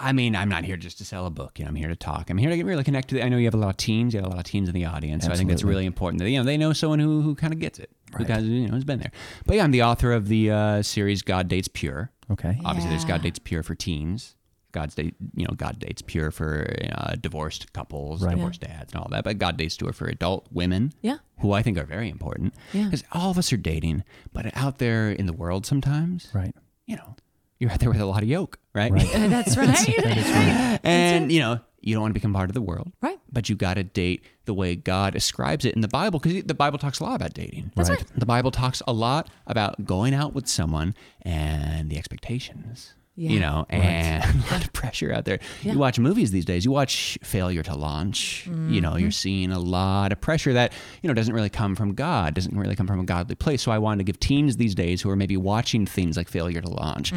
I 0.00 0.12
mean, 0.12 0.34
I'm 0.34 0.48
not 0.48 0.64
here 0.64 0.76
just 0.78 0.96
to 0.98 1.04
sell 1.04 1.26
a 1.26 1.30
book. 1.30 1.58
You 1.58 1.64
know, 1.66 1.68
I'm 1.70 1.74
here 1.74 1.88
to 1.88 1.96
talk. 1.96 2.30
I'm 2.30 2.38
here 2.38 2.48
to 2.48 2.56
get 2.56 2.64
really 2.64 2.84
connect 2.84 3.08
to. 3.08 3.16
The, 3.16 3.22
I 3.24 3.28
know 3.28 3.36
you 3.36 3.44
have 3.44 3.54
a 3.54 3.58
lot 3.58 3.68
of 3.70 3.76
teens. 3.76 4.14
You 4.14 4.20
have 4.20 4.26
a 4.26 4.30
lot 4.30 4.38
of 4.38 4.44
teens 4.44 4.68
in 4.68 4.74
the 4.74 4.86
audience, 4.86 5.26
so 5.26 5.30
I 5.32 5.36
think 5.36 5.50
that's 5.50 5.62
really 5.64 5.84
important. 5.84 6.20
That 6.22 6.30
you 6.30 6.38
know 6.38 6.44
they 6.44 6.56
know 6.56 6.72
someone 6.72 6.98
who 6.98 7.20
who 7.20 7.34
kind 7.34 7.52
of 7.52 7.58
gets 7.58 7.78
it, 7.78 7.90
who 8.16 8.24
kind 8.24 8.40
of 8.40 8.46
you 8.46 8.66
know 8.68 8.74
has 8.74 8.84
been 8.84 8.98
there. 8.98 9.12
But 9.46 9.56
yeah, 9.56 9.64
I'm 9.64 9.70
the 9.70 9.82
author 9.82 10.12
of 10.12 10.28
the 10.28 10.50
uh, 10.50 10.82
series 10.82 11.20
God 11.22 11.48
Dates 11.48 11.68
Pure. 11.68 12.10
Okay. 12.30 12.58
Obviously, 12.64 12.90
there's 12.90 13.04
God 13.04 13.22
Dates 13.22 13.38
Pure 13.38 13.62
for 13.62 13.74
teens. 13.74 14.34
God's 14.72 14.94
date, 14.94 15.14
you 15.34 15.46
know, 15.46 15.54
God 15.56 15.78
dates 15.78 16.02
pure 16.02 16.30
for 16.30 16.66
uh, 16.92 17.14
divorced 17.18 17.72
couples, 17.72 18.22
Right. 18.22 18.34
divorced 18.34 18.60
dads, 18.60 18.92
and 18.92 19.00
all 19.00 19.08
that. 19.10 19.24
But 19.24 19.38
God 19.38 19.56
dates 19.56 19.74
pure 19.78 19.94
for 19.94 20.06
adult 20.06 20.48
women, 20.52 20.92
Yeah. 21.00 21.16
who 21.38 21.52
I 21.52 21.62
think 21.62 21.78
are 21.78 21.86
very 21.86 22.10
important. 22.10 22.52
Yeah. 22.74 22.84
because 22.84 23.02
all 23.12 23.30
of 23.30 23.38
us 23.38 23.50
are 23.54 23.56
dating, 23.56 24.04
but 24.34 24.54
out 24.54 24.76
there 24.76 25.10
in 25.10 25.24
the 25.24 25.32
world, 25.32 25.64
sometimes, 25.64 26.28
Right. 26.34 26.54
you 26.86 26.96
know, 26.96 27.16
you're 27.58 27.70
out 27.70 27.78
there 27.80 27.88
with 27.90 28.00
a 28.02 28.04
lot 28.06 28.22
of 28.22 28.28
yoke, 28.28 28.58
right? 28.74 28.92
Right. 28.92 29.08
That's 29.14 29.56
right. 29.56 30.80
and 30.84 31.32
you 31.32 31.40
know 31.40 31.60
you 31.86 31.94
don't 31.94 32.02
want 32.02 32.10
to 32.10 32.14
become 32.20 32.32
part 32.34 32.50
of 32.50 32.54
the 32.54 32.60
world 32.62 32.90
Right. 33.00 33.18
but 33.32 33.48
you 33.48 33.54
got 33.56 33.74
to 33.74 33.84
date 33.84 34.24
the 34.44 34.52
way 34.54 34.74
god 34.76 35.12
describes 35.12 35.64
it 35.64 35.74
in 35.74 35.80
the 35.80 35.88
bible 35.88 36.18
because 36.20 36.42
the 36.44 36.54
bible 36.54 36.78
talks 36.78 37.00
a 37.00 37.04
lot 37.04 37.14
about 37.16 37.32
dating 37.34 37.70
That's 37.76 37.88
right. 37.90 38.04
the 38.16 38.26
bible 38.26 38.50
talks 38.50 38.82
a 38.86 38.92
lot 38.92 39.30
about 39.46 39.84
going 39.84 40.12
out 40.14 40.34
with 40.34 40.48
someone 40.48 40.94
and 41.22 41.88
the 41.90 41.96
expectations 41.98 42.94
Yeah. 43.14 43.30
you 43.30 43.40
know 43.40 43.66
and 43.70 44.24
a 44.48 44.52
lot 44.52 44.64
of 44.64 44.72
pressure 44.72 45.12
out 45.12 45.24
there 45.24 45.38
Yeah. 45.62 45.72
you 45.72 45.78
watch 45.78 45.98
movies 45.98 46.30
these 46.32 46.44
days 46.44 46.64
you 46.64 46.70
watch 46.72 47.18
failure 47.22 47.62
to 47.62 47.74
launch 47.76 48.46
you 48.46 48.80
know 48.80 48.90
Mm-hmm. 48.90 48.98
you're 49.00 49.10
seeing 49.10 49.50
a 49.52 49.58
lot 49.58 50.12
of 50.12 50.20
pressure 50.20 50.52
that 50.54 50.72
you 51.02 51.08
know 51.08 51.14
doesn't 51.14 51.34
really 51.34 51.50
come 51.50 51.74
from 51.76 51.94
god 51.94 52.34
doesn't 52.34 52.56
really 52.58 52.76
come 52.76 52.86
from 52.86 53.00
a 53.00 53.04
godly 53.04 53.34
place 53.36 53.62
so 53.62 53.70
i 53.72 53.78
wanted 53.78 53.98
to 53.98 54.04
give 54.04 54.18
teens 54.20 54.56
these 54.56 54.74
days 54.74 55.02
who 55.02 55.10
are 55.10 55.16
maybe 55.16 55.36
watching 55.36 55.86
things 55.86 56.16
like 56.16 56.28
failure 56.28 56.60
to 56.60 56.68
launch 56.68 57.12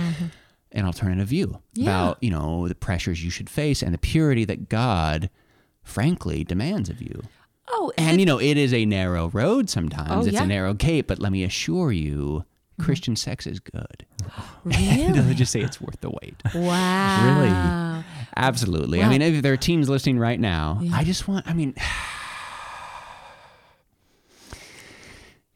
an 0.71 0.85
alternative 0.85 1.27
view 1.27 1.47
Mm-hmm. 1.47 1.81
Yeah. 1.83 1.89
about 1.89 2.17
you 2.21 2.29
know 2.31 2.67
the 2.67 2.75
pressures 2.75 3.23
you 3.23 3.29
should 3.29 3.49
face 3.49 3.81
and 3.81 3.93
the 3.93 3.97
purity 3.97 4.45
that 4.45 4.69
God, 4.69 5.29
frankly, 5.83 6.43
demands 6.43 6.89
of 6.89 7.01
you. 7.01 7.23
Oh, 7.71 7.91
And 7.97 8.19
you 8.19 8.25
know 8.25 8.39
it 8.39 8.57
is 8.57 8.73
a 8.73 8.85
narrow 8.85 9.29
road 9.29 9.69
sometimes. 9.69 10.09
Oh, 10.11 10.19
it's 10.21 10.31
yeah. 10.33 10.43
a 10.43 10.47
narrow 10.47 10.73
gate, 10.73 11.07
but 11.07 11.19
let 11.19 11.31
me 11.31 11.43
assure 11.43 11.91
you, 11.91 12.43
Christian 12.79 13.15
sex 13.15 13.45
is 13.45 13.59
good. 13.59 14.05
really? 14.63 15.11
They'll 15.11 15.33
just 15.35 15.51
say 15.51 15.61
it's 15.61 15.79
worth 15.81 15.99
the 16.01 16.09
wait. 16.09 16.35
Wow. 16.55 17.25
Really? 17.25 18.03
Absolutely. 18.37 18.99
Wow. 18.99 19.05
I 19.05 19.09
mean, 19.09 19.21
if 19.21 19.41
there 19.43 19.53
are 19.53 19.57
teens 19.57 19.87
listening 19.89 20.17
right 20.17 20.39
now, 20.39 20.79
Yeah. 20.81 20.95
I 20.95 21.03
just 21.03 21.27
want. 21.27 21.47
I 21.47 21.53
mean, 21.53 21.75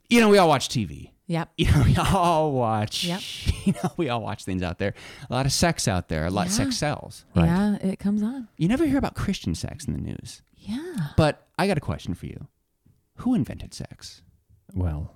you 0.09 0.19
know, 0.19 0.29
we 0.29 0.37
all 0.37 0.49
watch 0.49 0.69
TV. 0.69 1.11
Yep. 1.33 1.49
You 1.57 1.71
know, 1.71 1.83
we 1.85 1.95
all 1.97 2.51
watch. 2.51 3.03
Yep. 3.05 3.21
You 3.65 3.73
know, 3.81 3.91
we 3.95 4.09
all 4.09 4.21
watch 4.21 4.43
things 4.43 4.61
out 4.61 4.77
there. 4.77 4.93
A 5.29 5.33
lot 5.33 5.45
of 5.45 5.53
sex 5.53 5.87
out 5.87 6.09
there. 6.09 6.25
A 6.25 6.29
lot 6.29 6.47
of 6.47 6.51
sex 6.51 6.75
sells. 6.77 7.23
Right. 7.33 7.45
Yeah, 7.45 7.77
it 7.77 7.97
comes 7.97 8.21
on. 8.21 8.49
You 8.57 8.67
never 8.67 8.85
hear 8.85 8.97
about 8.97 9.15
Christian 9.15 9.55
sex 9.55 9.85
in 9.85 9.93
the 9.93 10.01
news. 10.01 10.41
Yeah. 10.57 10.95
But 11.15 11.47
I 11.57 11.67
got 11.67 11.77
a 11.77 11.81
question 11.81 12.13
for 12.13 12.25
you. 12.25 12.47
Who 13.19 13.33
invented 13.35 13.73
sex? 13.73 14.21
Well, 14.73 15.13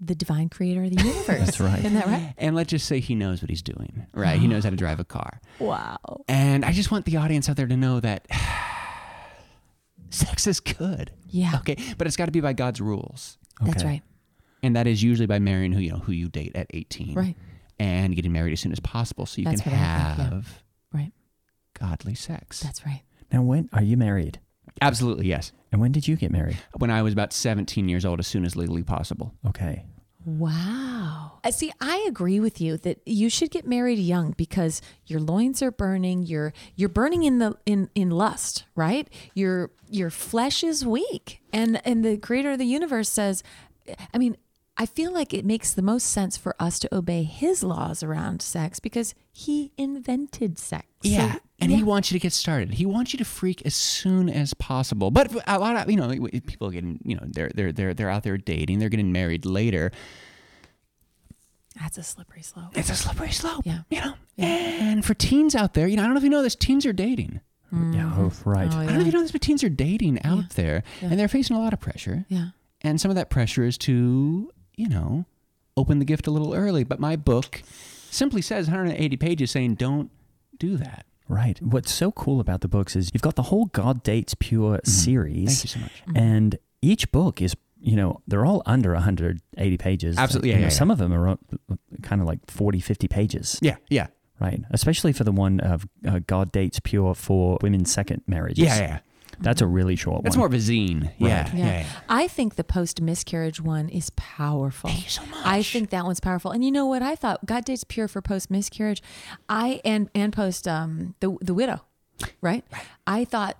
The 0.00 0.14
divine 0.14 0.50
creator 0.50 0.84
of 0.84 0.90
the 0.94 1.02
universe. 1.02 1.26
That's 1.46 1.60
right. 1.60 1.78
Isn't 1.78 1.94
that 1.94 2.06
right? 2.06 2.34
And 2.36 2.54
let's 2.54 2.68
just 2.70 2.86
say 2.86 3.00
he 3.00 3.14
knows 3.14 3.40
what 3.40 3.48
he's 3.48 3.62
doing, 3.62 4.06
right? 4.12 4.38
He 4.38 4.46
knows 4.48 4.64
how 4.64 4.70
to 4.70 4.76
drive 4.76 5.00
a 5.00 5.04
car. 5.04 5.40
Wow. 5.58 6.24
And 6.28 6.64
I 6.66 6.72
just 6.72 6.90
want 6.90 7.06
the 7.06 7.16
audience 7.16 7.48
out 7.48 7.56
there 7.56 7.66
to 7.66 7.76
know 7.76 8.00
that 8.00 8.26
sex 10.10 10.46
is 10.46 10.60
good. 10.60 11.12
Yeah. 11.28 11.56
Okay, 11.60 11.76
but 11.96 12.06
it's 12.06 12.16
got 12.16 12.26
to 12.26 12.32
be 12.32 12.40
by 12.40 12.52
God's 12.52 12.80
rules. 12.80 13.38
That's 13.62 13.82
right. 13.84 14.02
And 14.62 14.74
that 14.76 14.86
is 14.86 15.02
usually 15.02 15.26
by 15.26 15.38
marrying 15.38 15.72
who 15.72 15.80
you 15.80 15.92
know 15.92 15.98
who 15.98 16.12
you 16.12 16.28
date 16.28 16.52
at 16.56 16.66
18. 16.70 17.14
Right. 17.14 17.36
And 17.78 18.14
getting 18.16 18.32
married 18.32 18.52
as 18.52 18.60
soon 18.60 18.72
as 18.72 18.80
possible 18.80 19.24
so 19.26 19.40
you 19.40 19.44
That's 19.44 19.60
can 19.60 19.72
what 19.72 19.80
I 19.80 20.06
think, 20.06 20.18
yeah. 20.18 20.24
have 20.34 20.62
Right. 20.92 21.12
godly 21.78 22.14
sex. 22.14 22.60
That's 22.60 22.84
right. 22.84 23.02
now 23.32 23.42
when 23.42 23.68
are 23.72 23.82
you 23.82 23.96
married? 23.96 24.40
Absolutely, 24.82 25.26
yes. 25.26 25.52
And 25.72 25.80
when 25.80 25.92
did 25.92 26.06
you 26.08 26.16
get 26.16 26.30
married? 26.30 26.56
When 26.76 26.90
I 26.90 27.02
was 27.02 27.12
about 27.12 27.32
17 27.32 27.88
years 27.88 28.04
old 28.04 28.18
as 28.20 28.26
soon 28.26 28.44
as 28.44 28.56
legally 28.56 28.82
possible. 28.82 29.34
Okay. 29.46 29.84
Wow. 30.24 31.38
Uh, 31.42 31.50
See, 31.50 31.72
I 31.80 32.04
agree 32.08 32.38
with 32.40 32.60
you 32.60 32.76
that 32.78 33.00
you 33.06 33.28
should 33.30 33.50
get 33.50 33.66
married 33.66 33.98
young 33.98 34.32
because 34.36 34.80
your 35.06 35.20
loins 35.20 35.62
are 35.62 35.70
burning. 35.70 36.22
You're 36.24 36.52
you're 36.76 36.88
burning 36.88 37.22
in 37.24 37.38
the 37.38 37.56
in 37.66 37.88
in 37.94 38.10
lust, 38.10 38.64
right? 38.76 39.08
Your 39.34 39.70
your 39.88 40.10
flesh 40.10 40.62
is 40.62 40.84
weak, 40.86 41.40
and 41.52 41.80
and 41.86 42.04
the 42.04 42.16
Creator 42.18 42.52
of 42.52 42.58
the 42.58 42.66
universe 42.66 43.08
says, 43.08 43.42
I 44.12 44.18
mean. 44.18 44.36
I 44.80 44.86
feel 44.86 45.12
like 45.12 45.34
it 45.34 45.44
makes 45.44 45.72
the 45.72 45.82
most 45.82 46.04
sense 46.04 46.36
for 46.36 46.54
us 46.60 46.78
to 46.78 46.94
obey 46.94 47.24
his 47.24 47.64
laws 47.64 48.04
around 48.04 48.40
sex 48.40 48.78
because 48.78 49.12
he 49.32 49.72
invented 49.76 50.56
sex. 50.56 50.86
So, 51.02 51.10
Yeah, 51.10 51.36
and 51.58 51.72
yeah. 51.72 51.78
he 51.78 51.82
wants 51.82 52.12
you 52.12 52.18
to 52.18 52.22
get 52.22 52.32
started. 52.32 52.74
He 52.74 52.86
wants 52.86 53.12
you 53.12 53.18
to 53.18 53.24
freak 53.24 53.60
as 53.66 53.74
soon 53.74 54.28
as 54.28 54.54
possible. 54.54 55.10
But 55.10 55.32
a 55.48 55.58
lot 55.58 55.74
of 55.76 55.90
you 55.90 55.96
know 55.96 56.08
people 56.46 56.68
are 56.68 56.70
getting 56.70 57.00
you 57.04 57.16
know 57.16 57.24
they're 57.26 57.50
they're 57.52 57.72
they're 57.72 57.92
they're 57.92 58.10
out 58.10 58.22
there 58.22 58.38
dating. 58.38 58.78
They're 58.78 58.88
getting 58.88 59.10
married 59.10 59.44
later. 59.44 59.90
That's 61.80 61.98
a 61.98 62.02
slippery 62.02 62.42
slope. 62.42 62.76
It's 62.76 62.90
a 62.90 62.96
slippery 62.96 63.30
slope. 63.30 63.62
Yeah. 63.64 63.80
you 63.90 64.00
know. 64.00 64.14
And 64.36 65.04
for 65.04 65.14
teens 65.14 65.54
out 65.54 65.74
there, 65.74 65.86
you 65.86 65.96
know, 65.96 66.02
I 66.02 66.06
don't 66.06 66.14
know 66.14 66.18
if 66.18 66.24
you 66.24 66.30
know 66.30 66.42
this. 66.42 66.56
Teens 66.56 66.86
are 66.86 66.92
dating. 66.92 67.40
Mm. 67.72 67.94
Yeah. 67.94 68.12
Oh, 68.16 68.30
mm. 68.30 68.46
right. 68.46 68.68
Oh, 68.72 68.78
I 68.78 68.86
don't 68.86 68.94
know 68.94 69.00
if 69.00 69.06
you 69.06 69.12
know 69.12 69.22
this, 69.22 69.32
but 69.32 69.42
teens 69.42 69.62
are 69.62 69.68
dating 69.68 70.24
out 70.24 70.50
there, 70.50 70.82
and 71.00 71.18
they're 71.18 71.28
facing 71.28 71.56
a 71.56 71.60
lot 71.60 71.72
of 71.72 71.80
pressure. 71.80 72.24
Yeah. 72.28 72.48
And 72.80 73.00
some 73.00 73.10
of 73.10 73.16
that 73.16 73.28
pressure 73.28 73.64
is 73.64 73.76
to 73.78 74.50
you 74.78 74.88
know 74.88 75.24
open 75.76 75.98
the 75.98 76.04
gift 76.04 76.26
a 76.26 76.30
little 76.30 76.54
early. 76.54 76.84
But 76.84 76.98
my 77.00 77.14
book 77.16 77.62
simply 78.10 78.42
says 78.42 78.66
180 78.66 79.16
pages 79.16 79.50
saying 79.50 79.74
don't 79.74 80.10
do 80.58 80.76
that. 80.76 81.04
Right. 81.28 81.60
What's 81.62 81.92
so 81.92 82.10
cool 82.10 82.40
about 82.40 82.62
the 82.62 82.68
books 82.68 82.96
is 82.96 83.10
you've 83.12 83.22
got 83.22 83.36
the 83.36 83.42
whole 83.44 83.66
God 83.66 84.02
Dates 84.02 84.34
Pure 84.38 84.80
series. 84.84 85.60
Thank 85.60 85.64
you 85.64 85.68
so 85.68 85.80
much. 85.80 86.02
And 86.16 86.58
each 86.80 87.12
book 87.12 87.42
is, 87.42 87.54
you 87.80 87.96
know, 87.96 88.22
they're 88.26 88.46
all 88.46 88.62
under 88.64 88.92
180 88.94 89.76
pages. 89.78 90.16
Absolutely, 90.16 90.48
You 90.50 90.54
yeah, 90.54 90.60
know, 90.60 90.64
yeah, 90.66 90.70
Some 90.70 90.90
of 90.90 90.96
them 90.98 91.12
are 91.12 91.28
uh, 91.28 91.36
kind 92.02 92.20
of 92.22 92.26
like 92.26 92.38
40, 92.50 92.80
50 92.80 93.08
pages. 93.08 93.58
Yeah, 93.60 93.76
yeah, 93.90 94.06
Right. 94.40 94.62
Especially 94.70 95.12
for 95.12 95.24
the 95.24 95.32
one 95.32 95.60
of 95.60 95.86
uh, 96.06 96.20
God 96.26 96.50
Dates 96.50 96.80
Pure 96.80 97.14
for 97.16 97.58
women's 97.60 97.92
second 97.92 98.22
marriages. 98.26 98.64
yeah, 98.64 98.78
yeah. 98.78 98.98
That's 99.40 99.60
a 99.60 99.66
really 99.66 99.96
short 99.96 100.24
That's 100.24 100.36
one. 100.36 100.40
more 100.40 100.46
of 100.46 100.54
a 100.54 100.56
zine. 100.56 101.12
Yeah, 101.18 101.28
Yeah. 101.28 101.50
yeah, 101.54 101.66
yeah. 101.80 101.86
I 102.08 102.28
think 102.28 102.56
the 102.56 102.64
post 102.64 103.00
miscarriage 103.00 103.60
one 103.60 103.88
is 103.88 104.10
powerful. 104.10 104.90
Thank 104.90 105.04
you 105.04 105.10
so 105.10 105.22
much. 105.26 105.46
I 105.46 105.62
think 105.62 105.90
that 105.90 106.04
one's 106.04 106.20
powerful. 106.20 106.50
And 106.50 106.64
you 106.64 106.70
know 106.72 106.86
what 106.86 107.02
I 107.02 107.14
thought? 107.14 107.44
God 107.46 107.64
dates 107.64 107.84
pure 107.84 108.08
for 108.08 108.20
post 108.20 108.50
miscarriage. 108.50 109.02
I 109.48 109.80
and 109.84 110.10
and 110.14 110.32
post 110.32 110.66
um 110.66 111.14
the 111.20 111.36
the 111.40 111.54
widow, 111.54 111.82
right? 112.40 112.64
I 113.06 113.24
thought 113.24 113.56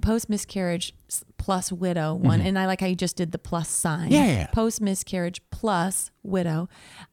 post 0.00 0.28
miscarriage 0.28 0.94
plus 1.38 1.72
widow 1.72 2.14
one, 2.14 2.40
and 2.40 2.58
I 2.58 2.66
like 2.66 2.80
how 2.80 2.86
you 2.86 2.94
just 2.96 3.16
did 3.16 3.32
the 3.32 3.38
plus 3.38 3.68
sign. 3.68 4.04
Mm-hmm. 4.04 4.12
Yeah, 4.12 4.24
yeah, 4.26 4.32
yeah. 4.32 4.46
Post 4.48 4.80
miscarriage 4.80 5.40
plus 5.50 6.10
widow. 6.22 6.68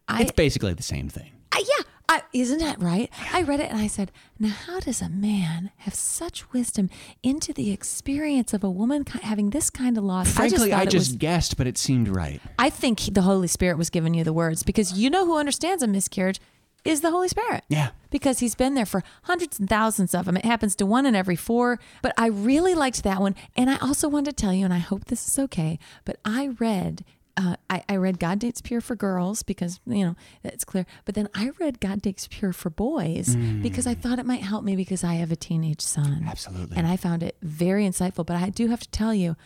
I 0.08 0.22
It's 0.22 0.32
basically 0.32 0.74
the 0.74 0.84
same 0.84 1.10
thing. 1.10 1.32
I 1.52 1.64
I, 2.10 2.24
isn't 2.34 2.58
that 2.58 2.82
right? 2.82 3.12
I 3.32 3.44
read 3.44 3.60
it 3.60 3.70
and 3.70 3.80
I 3.80 3.86
said, 3.86 4.12
now 4.40 4.50
how 4.50 4.80
does 4.80 5.00
a 5.00 5.10
man 5.10 5.70
have 5.78 5.94
such 5.94 6.52
wisdom 6.52 6.90
into 7.22 7.54
the 7.54 7.72
experience 7.72 8.52
of 8.52 8.64
a 8.64 8.70
woman 8.70 9.06
having 9.06 9.52
this 9.52 9.70
kind 9.70 9.96
of 9.96 10.04
loss? 10.04 10.34
Frankly, 10.34 10.74
I 10.74 10.80
thought 10.80 10.90
just, 10.90 11.12
was, 11.12 11.18
guessed, 11.18 11.56
but 11.56 11.68
it 11.68 11.78
seemed 11.78 12.08
right. 12.08 12.42
I 12.58 12.72
think 12.72 13.14
the 13.14 13.22
Holy 13.22 13.48
Spirit 13.48 13.78
was 13.78 13.92
giving 13.92 14.16
you 14.16 14.24
the 14.24 14.34
words 14.34 14.64
because 14.64 14.94
you 14.94 15.12
know 15.12 15.24
who 15.24 15.38
understands 15.38 15.84
a 15.84 15.88
miscarriage 15.88 16.42
is 16.84 17.02
the 17.02 17.12
Holy 17.12 17.28
Spirit. 17.28 17.64
Yeah. 17.70 17.90
Because 18.10 18.40
he's 18.40 18.56
been 18.56 18.74
there 18.74 18.88
for 18.88 19.04
hundreds 19.24 19.60
and 19.60 19.70
thousands 19.70 20.16
of 20.16 20.26
them. 20.26 20.36
It 20.36 20.46
happens 20.46 20.76
to 20.78 20.88
one 20.88 21.06
in 21.06 21.14
every 21.14 21.36
four. 21.36 21.80
But 22.02 22.14
I 22.18 22.28
really 22.28 22.74
liked 22.74 23.04
that 23.04 23.22
one. 23.22 23.36
And 23.56 23.70
I 23.70 23.78
also 23.78 24.10
wanted 24.10 24.36
to 24.36 24.42
tell 24.42 24.54
you, 24.54 24.66
and 24.66 24.74
I 24.74 24.80
hope 24.80 25.06
this 25.06 25.28
is 25.28 25.38
okay, 25.38 25.78
but 26.06 26.18
I 26.26 26.56
read. 26.60 27.06
Uh, 27.40 27.56
I, 27.70 27.84
I 27.88 27.96
read 27.96 28.20
God 28.20 28.40
Dates 28.40 28.60
Pure 28.60 28.82
for 28.82 28.96
girls 28.96 29.44
because, 29.44 29.80
you 29.88 30.04
know, 30.04 30.16
it's 30.44 30.66
clear. 30.66 30.86
But 31.06 31.16
then 31.16 31.30
I 31.34 31.52
read 31.58 31.80
God 31.80 32.02
Dates 32.02 32.28
Pure 32.30 32.52
for 32.52 32.70
boys 32.70 33.34
because 33.62 33.88
I 33.88 33.94
thought 33.94 34.20
it 34.20 34.26
might 34.26 34.42
help 34.42 34.66
me 34.66 34.76
because 34.76 35.06
I 35.06 35.14
have 35.14 35.32
a 35.32 35.38
teenage 35.38 35.80
son. 35.80 36.26
Absolutely. 36.28 36.76
And 36.76 36.86
I 36.86 36.98
found 36.98 37.24
it 37.24 37.38
very 37.42 37.86
insightful. 37.86 38.26
But 38.26 38.36
I 38.36 38.50
do 38.50 38.68
have 38.68 38.82
to 38.82 38.90
tell 38.90 39.14
you, 39.14 39.38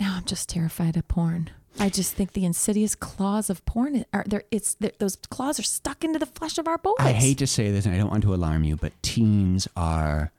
now 0.00 0.14
I'm 0.16 0.24
just 0.24 0.48
terrified 0.48 0.96
of 0.96 1.06
porn. 1.06 1.50
I 1.78 1.90
just 1.90 2.14
think 2.14 2.32
the 2.32 2.46
insidious 2.46 2.94
claws 2.94 3.50
of 3.50 3.62
porn 3.66 4.06
are 4.14 4.24
there. 4.26 4.44
It's 4.50 4.76
those 4.98 5.16
claws 5.16 5.60
are 5.60 5.64
stuck 5.64 6.02
into 6.02 6.18
the 6.18 6.26
flesh 6.26 6.56
of 6.56 6.66
our 6.66 6.78
boys. 6.78 6.96
I 6.98 7.12
hate 7.12 7.38
to 7.38 7.46
say 7.46 7.70
this, 7.70 7.84
and 7.84 7.94
I 7.94 7.98
don't 7.98 8.10
want 8.10 8.22
to 8.22 8.32
alarm 8.32 8.64
you, 8.64 8.76
but 8.76 8.92
teens 9.02 9.68
are 9.76 10.32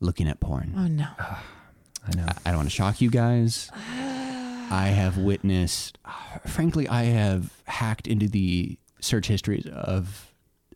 looking 0.00 0.28
at 0.28 0.40
porn. 0.40 0.74
Oh 0.76 0.88
no. 0.88 1.08
I 1.18 2.16
know. 2.16 2.26
I 2.26 2.34
I 2.44 2.50
don't 2.50 2.58
want 2.58 2.68
to 2.68 2.74
shock 2.74 3.00
you 3.00 3.08
guys. 3.08 3.70
I 4.70 4.88
have 4.88 5.18
witnessed, 5.18 5.98
frankly, 6.46 6.88
I 6.88 7.04
have 7.04 7.52
hacked 7.64 8.06
into 8.06 8.28
the 8.28 8.78
search 9.00 9.26
histories 9.28 9.66
of 9.66 10.32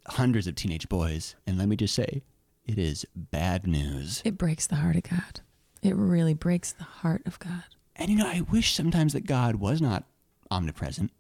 hundreds 0.07 0.47
of 0.47 0.55
teenage 0.57 0.89
boys, 0.89 1.35
and 1.47 1.57
let 1.59 1.69
me 1.69 1.77
just 1.77 1.95
say, 1.95 2.23
it 2.67 2.79
is 2.79 3.07
bad 3.15 3.67
news. 3.67 4.23
It 4.25 4.39
breaks 4.39 4.67
the 4.67 4.77
heart 4.77 4.97
of 4.97 5.03
God. 5.05 5.41
It 5.83 5.95
really 5.95 6.35
breaks 6.35 6.73
the 6.73 6.85
heart 6.85 7.23
of 7.27 7.39
God. 7.39 7.65
And 7.97 8.11
you 8.11 8.17
know, 8.17 8.27
I 8.27 8.41
wish 8.41 8.75
sometimes 8.75 9.13
that 9.13 9.27
God 9.27 9.57
was 9.57 9.81
not 9.81 10.05
omnipresent. 10.51 11.13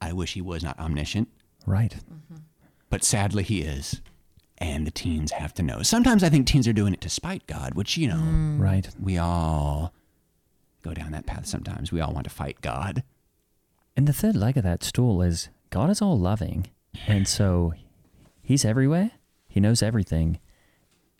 I 0.00 0.12
wish 0.12 0.34
he 0.34 0.42
was 0.42 0.62
not 0.62 0.78
omniscient, 0.78 1.28
Right. 1.66 1.96
but 2.90 3.02
sadly 3.04 3.42
he 3.42 3.62
is. 3.62 4.00
And 4.58 4.86
the 4.86 4.90
teens 4.92 5.32
have 5.32 5.52
to 5.54 5.62
know. 5.62 5.82
Sometimes 5.82 6.22
I 6.22 6.28
think 6.28 6.46
teens 6.46 6.68
are 6.68 6.72
doing 6.72 6.92
it 6.92 7.00
to 7.00 7.08
spite 7.08 7.46
God, 7.48 7.74
which, 7.74 7.96
you 7.96 8.06
know, 8.06 8.16
mm. 8.16 8.60
Right. 8.60 8.88
we 9.00 9.18
all 9.18 9.92
go 10.82 10.94
down 10.94 11.12
that 11.12 11.26
path 11.26 11.46
sometimes. 11.46 11.92
We 11.92 12.00
all 12.00 12.12
want 12.12 12.24
to 12.24 12.30
fight 12.30 12.60
God. 12.60 13.02
And 13.96 14.06
the 14.06 14.12
third 14.12 14.36
leg 14.36 14.56
of 14.56 14.64
that 14.64 14.82
stool 14.82 15.22
is 15.22 15.48
God 15.70 15.90
is 15.90 16.02
all 16.02 16.18
loving. 16.18 16.68
And 17.06 17.26
so 17.26 17.74
he's 18.42 18.64
everywhere. 18.64 19.12
He 19.48 19.60
knows 19.60 19.82
everything. 19.82 20.38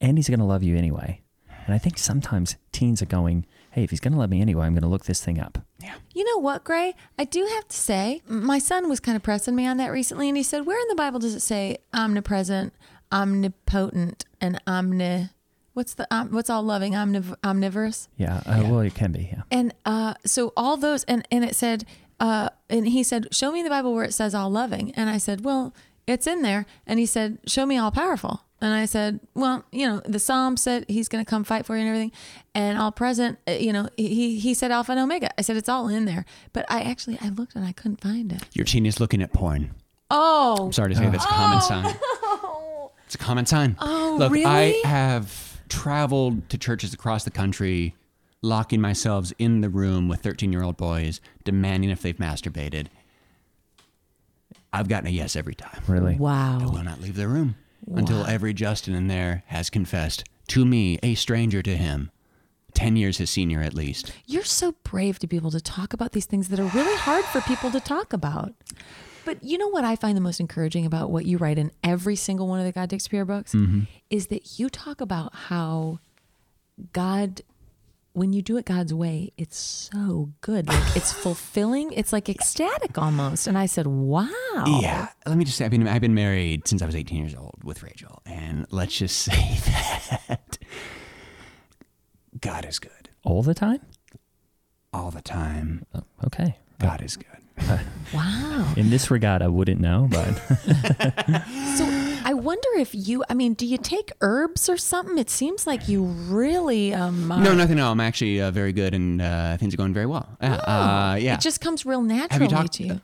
And 0.01 0.19
he's 0.19 0.29
going 0.29 0.41
to 0.41 0.47
love 0.47 0.63
you 0.63 0.77
anyway. 0.77 1.23
And 1.65 1.75
I 1.75 1.79
think 1.79 1.97
sometimes 1.97 2.57
teens 2.73 3.01
are 3.03 3.07
going, 3.07 3.47
hey, 3.71 3.85
if 3.85 3.91
he's 3.91 4.01
going 4.01 4.13
to 4.13 4.19
love 4.19 4.31
me 4.31 4.41
anyway, 4.41 4.67
I'm 4.67 4.75
going 4.75 4.83
to 4.83 4.89
look 4.89 5.05
this 5.05 5.25
thing 5.25 5.39
up. 5.39 5.59
Yeah. 5.81 5.95
You 6.13 6.25
know 6.25 6.39
what, 6.39 6.65
Gray? 6.65 6.95
I 7.19 7.25
do 7.25 7.47
have 7.55 7.69
to 7.69 7.77
say, 7.77 8.21
my 8.27 8.59
son 8.59 8.89
was 8.89 9.01
kind 9.01 9.17
of 9.17 9.23
pressing 9.23 9.55
me 9.55 9.67
on 9.67 9.77
that 9.77 9.93
recently, 9.93 10.29
and 10.29 10.37
he 10.37 10.43
said, 10.43 10.67
"Where 10.67 10.81
in 10.81 10.89
the 10.89 10.97
Bible 10.97 11.21
does 11.21 11.35
it 11.35 11.41
say 11.41 11.79
omnipresent, 11.95 12.75
omnipotent, 13.13 14.25
and 14.41 14.61
omni? 14.67 15.29
What's 15.75 15.95
the 15.95 16.07
um, 16.15 16.31
what's 16.33 16.51
all 16.51 16.63
loving, 16.63 16.93
omniv- 16.93 17.35
omnivorous?" 17.45 18.09
Yeah. 18.17 18.43
Uh, 18.47 18.63
Well, 18.69 18.81
it 18.81 18.95
can 18.95 19.13
be. 19.13 19.31
Yeah. 19.33 19.43
And 19.51 19.73
uh, 19.87 20.15
so 20.25 20.53
all 20.57 20.77
those, 20.77 21.05
and 21.05 21.27
and 21.31 21.45
it 21.45 21.55
said, 21.57 21.85
uh, 22.21 22.51
and 22.69 22.87
he 22.89 23.03
said, 23.03 23.29
"Show 23.35 23.51
me 23.53 23.63
the 23.63 23.71
Bible 23.71 23.95
where 23.95 24.05
it 24.05 24.15
says 24.15 24.35
all 24.35 24.51
loving." 24.51 24.93
And 24.97 25.09
I 25.09 25.19
said, 25.19 25.45
"Well, 25.45 25.75
it's 26.07 26.27
in 26.27 26.43
there." 26.43 26.67
And 26.87 26.99
he 26.99 27.07
said, 27.07 27.39
"Show 27.47 27.65
me 27.67 27.79
all 27.79 27.91
powerful." 27.91 28.45
And 28.61 28.73
I 28.75 28.85
said, 28.85 29.19
"Well, 29.35 29.65
you 29.73 29.87
know, 29.89 30.01
the 30.05 30.21
Psalm 30.21 30.57
said 30.57 30.85
He's 30.89 31.09
going 31.09 31.25
to 31.25 31.29
come 31.29 31.43
fight 31.43 31.67
for 31.67 31.75
you 31.75 31.81
and 31.83 31.89
everything, 31.89 32.13
and 32.55 32.79
all 32.79 32.93
present. 32.93 33.39
uh, 33.49 33.53
You 33.53 33.73
know, 33.73 33.89
he 33.97 34.39
he 34.39 34.55
said 34.55 34.71
Alpha 34.71 34.93
and 34.93 35.01
Omega. 35.01 35.31
I 35.39 35.43
said 35.43 35.57
it's 35.57 35.69
all 35.69 35.89
in 35.89 36.05
there, 36.05 36.25
but 36.53 36.65
I 36.69 36.83
actually 36.83 37.19
I 37.21 37.31
looked 37.31 37.57
and 37.57 37.65
I 37.65 37.73
couldn't 37.73 38.01
find 38.01 38.31
it. 38.33 38.43
Your 38.53 38.65
teen 38.67 38.87
is 38.87 39.01
looking 39.01 39.21
at 39.23 39.33
porn. 39.33 39.75
Oh, 40.11 40.67
I'm 40.67 40.73
sorry 40.73 40.91
to 40.93 40.97
say 40.99 41.09
that's 41.09 41.25
a 41.25 41.29
common 41.29 41.61
sign. 41.63 41.97
It's 43.07 43.15
a 43.15 43.19
common 43.19 43.47
sign. 43.47 43.77
Oh, 43.81 44.17
Look, 44.19 44.33
I 44.47 44.81
have 44.85 45.52
traveled 45.73 46.51
to 46.51 46.59
churches 46.59 46.93
across 46.93 47.25
the 47.25 47.31
country, 47.31 47.95
locking 48.43 48.81
myself 48.81 49.33
in 49.39 49.63
the 49.63 49.71
room 49.71 50.07
with 50.07 50.21
13 50.21 50.53
year 50.53 50.63
old 50.63 50.77
boys, 50.77 51.21
demanding 51.45 51.91
if 51.91 52.03
they've 52.03 52.17
masturbated. 52.17 52.89
I've 54.73 54.89
gotten 54.89 55.07
a 55.09 55.11
yes 55.11 55.35
every 55.35 55.55
time. 55.55 55.83
Really. 55.89 56.17
Wow. 56.17 56.61
I 56.61 56.65
will 56.67 56.85
not 56.85 57.01
leave 57.01 57.17
the 57.17 57.29
room 57.29 57.57
until 57.95 58.25
every 58.27 58.53
Justin 58.55 58.95
in 58.95 59.09
there 59.09 59.43
has 59.47 59.71
confessed 59.71 60.25
to 60.49 60.65
me, 60.65 60.99
a 61.03 61.15
stranger 61.15 61.63
to 61.63 61.77
him, 61.77 62.11
10 62.75 62.97
years 62.97 63.19
his 63.19 63.31
senior 63.31 63.61
at 63.61 63.75
least. 63.75 64.13
You're 64.27 64.45
so 64.45 64.73
brave 64.83 65.19
to 65.21 65.27
be 65.27 65.37
able 65.37 65.51
to 65.53 65.61
talk 65.61 65.93
about 65.95 66.13
these 66.13 66.27
things 66.27 66.49
that 66.49 66.61
are 66.61 66.71
really 66.75 66.97
hard 66.97 67.25
for 67.25 67.41
people 67.43 67.71
to 67.71 67.81
talk 67.81 68.13
about. 68.13 68.53
But 69.25 69.43
you 69.43 69.59
know 69.59 69.69
what 69.69 69.85
I 69.85 69.97
find 69.97 70.17
the 70.17 70.21
most 70.21 70.41
encouraging 70.41 70.87
about 70.87 71.11
what 71.11 71.25
you 71.27 71.39
write 71.39 71.59
in 71.59 71.71
every 71.83 72.17
single 72.17 72.49
one 72.49 72.59
of 72.59 72.67
the 72.67 72.73
God 72.73 72.89
Dates 72.89 73.09
Pure 73.09 73.25
books 73.27 73.55
mm-hmm. 73.55 73.83
is 74.11 74.29
that 74.29 74.59
you 74.59 74.69
talk 74.69 75.01
about 75.01 75.35
how 75.35 76.01
God, 76.93 77.43
when 78.13 78.33
you 78.33 78.43
do 78.43 78.57
it 78.57 78.65
God's 78.65 78.93
way, 78.93 79.33
it's 79.37 79.57
so 79.59 80.31
good. 80.41 80.67
Like 80.69 80.97
it's 80.97 81.13
fulfilling. 81.23 81.93
It's 81.93 82.13
like 82.13 82.29
ecstatic 82.29 82.99
almost. 82.99 83.47
And 83.47 83.57
I 83.57 83.67
said, 83.67 83.87
"Wow." 83.87 84.29
Yeah, 84.67 85.09
let 85.27 85.37
me 85.37 85.45
just 85.45 85.57
say, 85.57 85.65
I've 85.65 85.71
been, 85.71 85.87
I've 85.87 86.01
been 86.01 86.15
married 86.15 86.67
since 86.67 86.83
I 86.83 86.87
was 86.87 86.97
18 86.97 87.19
years 87.19 87.35
old 87.35 87.63
with 87.63 87.83
Rachel. 87.83 88.23
And 88.27 88.67
let's 88.71 88.97
just 88.97 89.17
say 89.21 89.59
that 90.29 90.59
God 92.41 92.65
is 92.65 92.79
good 92.79 93.11
All 93.25 93.43
the 93.43 93.55
time? 93.55 93.81
all 94.93 95.11
the 95.11 95.23
time. 95.23 95.87
Oh, 95.95 96.03
okay. 96.27 96.57
God 96.79 97.01
is 97.03 97.17
good. 97.17 97.27
Wow. 98.15 98.75
In 98.77 98.91
this 98.91 99.11
regard, 99.11 99.41
I 99.41 99.47
wouldn't 99.49 99.81
know, 99.81 100.07
but 100.11 100.27
So 101.77 101.87
I 102.27 102.35
wonder 102.35 102.69
if 102.77 102.91
you. 102.95 103.25
I 103.31 103.33
mean, 103.35 103.55
do 103.55 103.65
you 103.65 103.79
take 103.79 104.13
herbs 104.21 104.69
or 104.69 104.77
something? 104.77 105.17
It 105.17 105.31
seems 105.31 105.67
like 105.67 105.89
you 105.89 106.03
really. 106.05 106.93
Um, 106.93 107.29
no, 107.29 107.55
nothing. 107.55 107.77
No, 107.77 107.91
I'm 107.91 108.01
actually 108.01 108.39
uh, 108.43 108.51
very 108.51 108.75
good, 108.75 108.93
and 108.93 109.23
uh, 109.23 109.57
things 109.57 109.73
are 109.73 109.79
going 109.79 109.95
very 109.95 110.05
well. 110.05 110.29
Yeah, 110.43 110.55
uh, 110.57 111.17
yeah. 111.19 111.35
It 111.35 111.41
just 111.41 111.63
comes 111.63 111.87
real 111.87 112.03
naturally 112.03 112.49
talked- 112.49 112.75
to 112.75 112.83
you. 112.85 113.01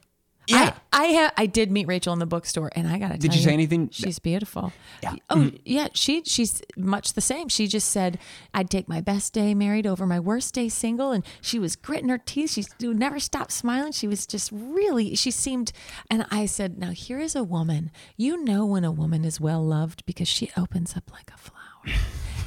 Yeah. 0.48 0.74
I, 0.92 1.04
I 1.04 1.06
have 1.06 1.32
I 1.36 1.46
did 1.46 1.70
meet 1.70 1.86
Rachel 1.86 2.12
in 2.12 2.18
the 2.18 2.26
bookstore 2.26 2.70
and 2.74 2.88
I 2.88 2.98
gotta 2.98 3.18
Did 3.18 3.30
tell 3.30 3.38
you 3.38 3.44
say 3.44 3.52
anything? 3.52 3.90
She's 3.90 4.18
beautiful. 4.18 4.72
Yeah. 5.02 5.14
Oh 5.30 5.50
yeah, 5.64 5.88
she 5.92 6.22
she's 6.24 6.62
much 6.76 7.12
the 7.12 7.20
same. 7.20 7.48
She 7.48 7.66
just 7.66 7.90
said 7.90 8.18
I'd 8.54 8.70
take 8.70 8.88
my 8.88 9.00
best 9.00 9.32
day 9.32 9.54
married 9.54 9.86
over 9.86 10.06
my 10.06 10.18
worst 10.18 10.54
day 10.54 10.68
single 10.68 11.12
and 11.12 11.24
she 11.40 11.58
was 11.58 11.76
gritting 11.76 12.08
her 12.08 12.18
teeth. 12.18 12.50
She 12.52 12.64
never 12.80 13.20
stopped 13.20 13.52
smiling. 13.52 13.92
She 13.92 14.08
was 14.08 14.26
just 14.26 14.50
really 14.52 15.14
she 15.14 15.30
seemed 15.30 15.72
and 16.10 16.26
I 16.30 16.46
said, 16.46 16.78
Now 16.78 16.90
here 16.90 17.20
is 17.20 17.36
a 17.36 17.44
woman. 17.44 17.90
You 18.16 18.42
know 18.42 18.64
when 18.64 18.84
a 18.84 18.92
woman 18.92 19.24
is 19.24 19.40
well 19.40 19.64
loved 19.64 20.04
because 20.06 20.28
she 20.28 20.50
opens 20.56 20.96
up 20.96 21.10
like 21.12 21.30
a 21.34 21.38
flower. 21.38 21.98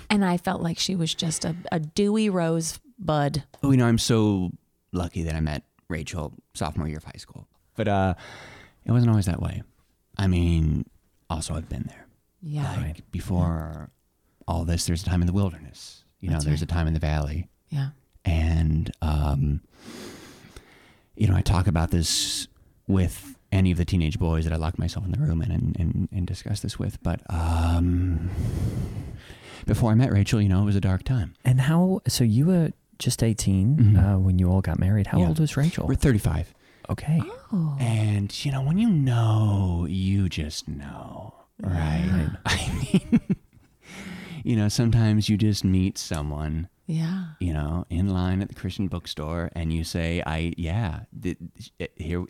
and 0.09 0.25
I 0.25 0.37
felt 0.37 0.61
like 0.61 0.77
she 0.77 0.95
was 0.95 1.13
just 1.13 1.45
a, 1.45 1.55
a 1.71 1.79
dewy 1.79 2.29
rose 2.29 2.79
bud. 2.99 3.43
Oh, 3.63 3.71
you 3.71 3.77
know, 3.77 3.85
I'm 3.85 3.97
so 3.97 4.51
lucky 4.91 5.23
that 5.23 5.35
I 5.35 5.39
met 5.39 5.63
Rachel 5.87 6.33
sophomore 6.53 6.87
year 6.87 6.97
of 6.97 7.03
high 7.03 7.17
school. 7.17 7.47
But 7.75 7.87
uh, 7.87 8.13
it 8.85 8.91
wasn't 8.91 9.09
always 9.11 9.25
that 9.27 9.41
way. 9.41 9.63
I 10.17 10.27
mean, 10.27 10.85
also 11.29 11.55
I've 11.55 11.69
been 11.69 11.85
there. 11.87 12.05
Yeah. 12.41 12.75
Like 12.77 13.09
before 13.11 13.89
all 14.47 14.65
this, 14.65 14.85
there's 14.85 15.03
a 15.03 15.05
time 15.05 15.21
in 15.21 15.27
the 15.27 15.33
wilderness. 15.33 16.03
You 16.19 16.29
know, 16.29 16.33
That's 16.33 16.45
there's 16.45 16.61
right. 16.61 16.69
a 16.71 16.73
time 16.73 16.87
in 16.87 16.93
the 16.93 16.99
valley. 16.99 17.49
Yeah. 17.69 17.89
And, 18.25 18.91
um, 19.01 19.61
you 21.15 21.27
know, 21.27 21.35
I 21.35 21.41
talk 21.41 21.67
about 21.67 21.91
this 21.91 22.47
with 22.87 23.35
any 23.51 23.71
of 23.71 23.77
the 23.77 23.85
teenage 23.85 24.19
boys 24.19 24.43
that 24.45 24.53
I 24.53 24.57
lock 24.57 24.77
myself 24.79 25.05
in 25.05 25.11
the 25.11 25.19
room 25.19 25.41
in 25.41 25.51
and, 25.51 25.75
and, 25.79 26.09
and 26.11 26.27
discuss 26.27 26.59
this 26.61 26.77
with. 26.79 27.01
But 27.03 27.21
um, 27.29 28.29
before 29.65 29.91
I 29.91 29.95
met 29.95 30.11
Rachel, 30.11 30.41
you 30.41 30.49
know, 30.49 30.61
it 30.61 30.65
was 30.65 30.75
a 30.75 30.81
dark 30.81 31.03
time. 31.03 31.33
and 31.45 31.61
how? 31.61 32.01
So 32.07 32.23
you 32.23 32.45
were 32.45 32.71
just 32.99 33.23
18 33.23 33.77
Mhm. 33.77 34.15
uh, 34.15 34.19
when 34.19 34.37
you 34.39 34.49
all 34.49 34.61
got 34.61 34.79
married. 34.79 35.07
How 35.07 35.19
Yeah. 35.19 35.27
old 35.29 35.39
was 35.39 35.57
Rachel? 35.57 35.87
We're 35.87 35.95
35. 35.95 36.53
Okay. 36.91 37.21
Oh. 37.53 37.75
And, 37.79 38.45
you 38.45 38.51
know, 38.51 38.61
when 38.61 38.77
you 38.77 38.89
know, 38.89 39.85
you 39.89 40.29
just 40.29 40.67
know, 40.67 41.33
right? 41.61 42.29
I 42.45 42.71
mean, 42.91 43.19
you 44.43 44.55
know, 44.55 44.67
sometimes 44.69 45.29
you 45.29 45.37
just 45.37 45.63
meet 45.63 45.97
someone, 45.97 46.67
Yeah. 46.87 47.25
you 47.39 47.53
know, 47.53 47.85
in 47.89 48.09
line 48.09 48.41
at 48.41 48.49
the 48.49 48.55
Christian 48.55 48.87
bookstore 48.87 49.49
and 49.55 49.71
you 49.73 49.83
say, 49.83 50.21
I, 50.25 50.53
yeah, 50.57 51.01
th- 51.21 51.37
eh, 51.79 51.87
here, 51.97 52.25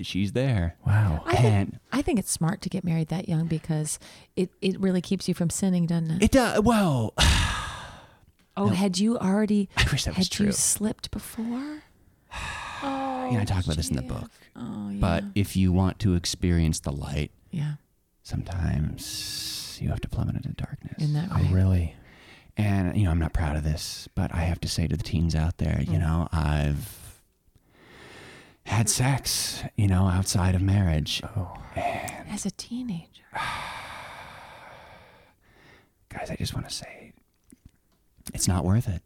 she's 0.00 0.32
there. 0.32 0.76
Wow. 0.86 1.22
I 1.26 1.36
think, 1.36 1.74
I 1.92 2.02
think 2.02 2.18
it's 2.18 2.30
smart 2.30 2.60
to 2.62 2.68
get 2.68 2.84
married 2.84 3.08
that 3.08 3.28
young 3.28 3.46
because 3.46 3.98
it, 4.36 4.50
it 4.60 4.78
really 4.80 5.00
keeps 5.00 5.28
you 5.28 5.34
from 5.34 5.50
sinning, 5.50 5.86
doesn't 5.86 6.10
it? 6.10 6.22
it 6.24 6.30
does, 6.30 6.60
well, 6.60 7.14
oh, 8.56 8.68
had 8.68 8.98
you 8.98 9.18
already 9.18 9.68
I 9.76 9.84
wish 9.90 10.04
that 10.04 10.16
was 10.16 10.26
had 10.26 10.30
true. 10.30 10.46
you 10.46 10.52
slipped 10.52 11.10
before? 11.10 11.82
You 13.32 13.38
know, 13.38 13.42
I 13.42 13.44
talk 13.44 13.64
about 13.64 13.76
this 13.76 13.88
in 13.90 13.96
the 13.96 14.02
book. 14.02 14.30
Oh, 14.56 14.90
yeah. 14.90 14.98
But 15.00 15.24
if 15.34 15.56
you 15.56 15.72
want 15.72 15.98
to 16.00 16.14
experience 16.14 16.80
the 16.80 16.92
light, 16.92 17.30
yeah, 17.50 17.74
sometimes 18.22 19.78
you 19.80 19.88
have 19.88 20.00
to 20.02 20.08
plummet 20.08 20.36
into 20.36 20.50
darkness. 20.50 20.94
Isn't 20.98 21.14
that 21.14 21.28
Oh, 21.32 21.52
really? 21.52 21.94
And 22.56 22.96
you 22.96 23.04
know, 23.04 23.10
I'm 23.10 23.18
not 23.18 23.32
proud 23.32 23.56
of 23.56 23.64
this, 23.64 24.08
but 24.14 24.34
I 24.34 24.40
have 24.40 24.60
to 24.60 24.68
say 24.68 24.86
to 24.86 24.96
the 24.96 25.02
teens 25.02 25.34
out 25.34 25.56
there, 25.58 25.76
Mm. 25.80 25.92
you 25.92 25.98
know, 25.98 26.28
I've 26.32 26.98
had 28.66 28.88
sex, 28.88 29.64
you 29.76 29.88
know, 29.88 30.06
outside 30.08 30.54
of 30.54 30.62
marriage. 30.62 31.20
Oh. 31.36 31.56
As 31.74 32.44
a 32.46 32.50
teenager. 32.50 33.08
Guys, 36.10 36.30
I 36.30 36.36
just 36.36 36.54
want 36.54 36.68
to 36.68 36.74
say 36.74 37.12
it's 38.34 38.46
not 38.46 38.64
worth 38.64 38.86
it. 38.88 39.02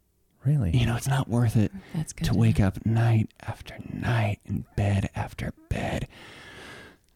Really? 0.46 0.70
You 0.76 0.86
know, 0.86 0.94
it's 0.96 1.08
not 1.08 1.28
worth 1.28 1.56
it 1.56 1.72
That's 1.94 2.12
good. 2.12 2.26
to 2.26 2.34
wake 2.34 2.60
up 2.60 2.86
night 2.86 3.30
after 3.46 3.74
night 3.92 4.38
and 4.46 4.64
bed 4.76 5.10
after 5.16 5.52
bed, 5.68 6.06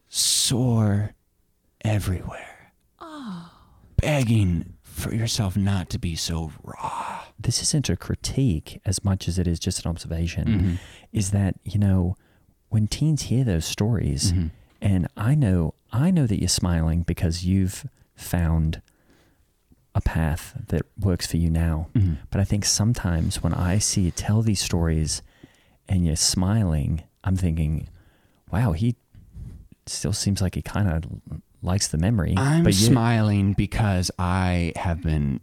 sore 0.09 1.13
everywhere, 1.83 2.73
Oh. 2.99 3.51
begging 3.97 4.73
for 4.83 5.13
yourself 5.15 5.55
not 5.55 5.89
to 5.91 5.97
be 5.99 6.15
so 6.15 6.51
raw. 6.63 7.19
this 7.39 7.61
isn't 7.63 7.89
a 7.89 7.95
critique 7.97 8.79
as 8.85 9.03
much 9.03 9.27
as 9.27 9.39
it 9.39 9.47
is 9.47 9.57
just 9.59 9.83
an 9.83 9.89
observation 9.89 10.47
Mhm. 10.47 10.79
is 11.11 11.31
that 11.31 11.55
you 11.63 11.79
know 11.79 12.15
when 12.69 12.85
teens 12.87 13.23
hear 13.23 13.43
those 13.43 13.65
stories 13.65 14.31
Mhm. 14.31 14.51
and 14.79 15.07
i 15.17 15.33
know 15.33 15.73
i 15.91 16.11
know 16.11 16.27
that 16.27 16.37
you're 16.39 16.47
smiling 16.47 17.01
because 17.01 17.43
you've 17.43 17.87
found 18.13 18.79
a 19.93 20.01
path 20.01 20.53
that 20.69 20.83
works 20.99 21.27
for 21.27 21.37
you 21.37 21.49
now 21.49 21.87
Mhm. 21.93 22.17
but 22.29 22.39
i 22.39 22.43
think 22.45 22.63
sometimes 22.65 23.43
when 23.43 23.53
i 23.53 23.77
see 23.77 24.01
you 24.01 24.11
tell 24.11 24.41
these 24.41 24.61
stories 24.61 25.21
and 25.89 26.05
you're 26.05 26.15
smiling 26.15 27.03
i'm 27.23 27.35
thinking 27.35 27.87
wow 28.51 28.71
he 28.71 28.95
still 29.85 30.13
seems 30.13 30.41
like 30.41 30.55
he 30.55 30.61
kind 30.61 30.87
of 30.87 31.03
likes 31.61 31.87
the 31.89 31.97
memory 31.97 32.33
I'm 32.37 32.63
but 32.63 32.73
smiling 32.73 33.53
because 33.53 34.09
I 34.17 34.73
have 34.75 35.01
been 35.03 35.41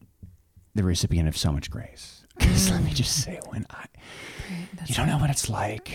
the 0.74 0.82
recipient 0.82 1.28
of 1.28 1.37
so 1.37 1.52
much 1.52 1.70
grace. 1.70 2.24
Because 2.38 2.70
let 2.70 2.82
me 2.84 2.92
just 2.92 3.22
say, 3.24 3.38
when 3.50 3.66
I, 3.70 3.87
you 4.87 4.94
don't 4.94 5.06
know 5.08 5.18
what 5.18 5.28
it's 5.30 5.48
like 5.50 5.92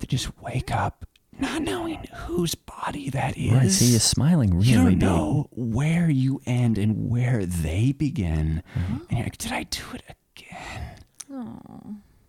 to 0.00 0.06
just 0.06 0.30
wake 0.42 0.70
up 0.72 1.06
not 1.40 1.62
knowing 1.62 2.06
whose 2.14 2.54
body 2.54 3.10
that 3.10 3.36
is. 3.36 3.52
right 3.52 3.70
see 3.70 3.86
you're 3.86 4.00
smiling 4.00 4.50
really 4.54 4.68
you 4.68 4.74
don't 4.76 4.86
big. 4.90 4.98
know 5.00 5.48
where 5.52 6.08
you 6.10 6.40
end 6.46 6.78
and 6.78 7.08
where 7.10 7.44
they 7.46 7.92
begin. 7.92 8.62
Mm-hmm. 8.78 8.96
And 9.08 9.10
you're 9.10 9.22
like, 9.26 9.38
did 9.38 9.52
I 9.52 9.62
do 9.64 9.82
it 9.94 10.02
again? 10.36 10.96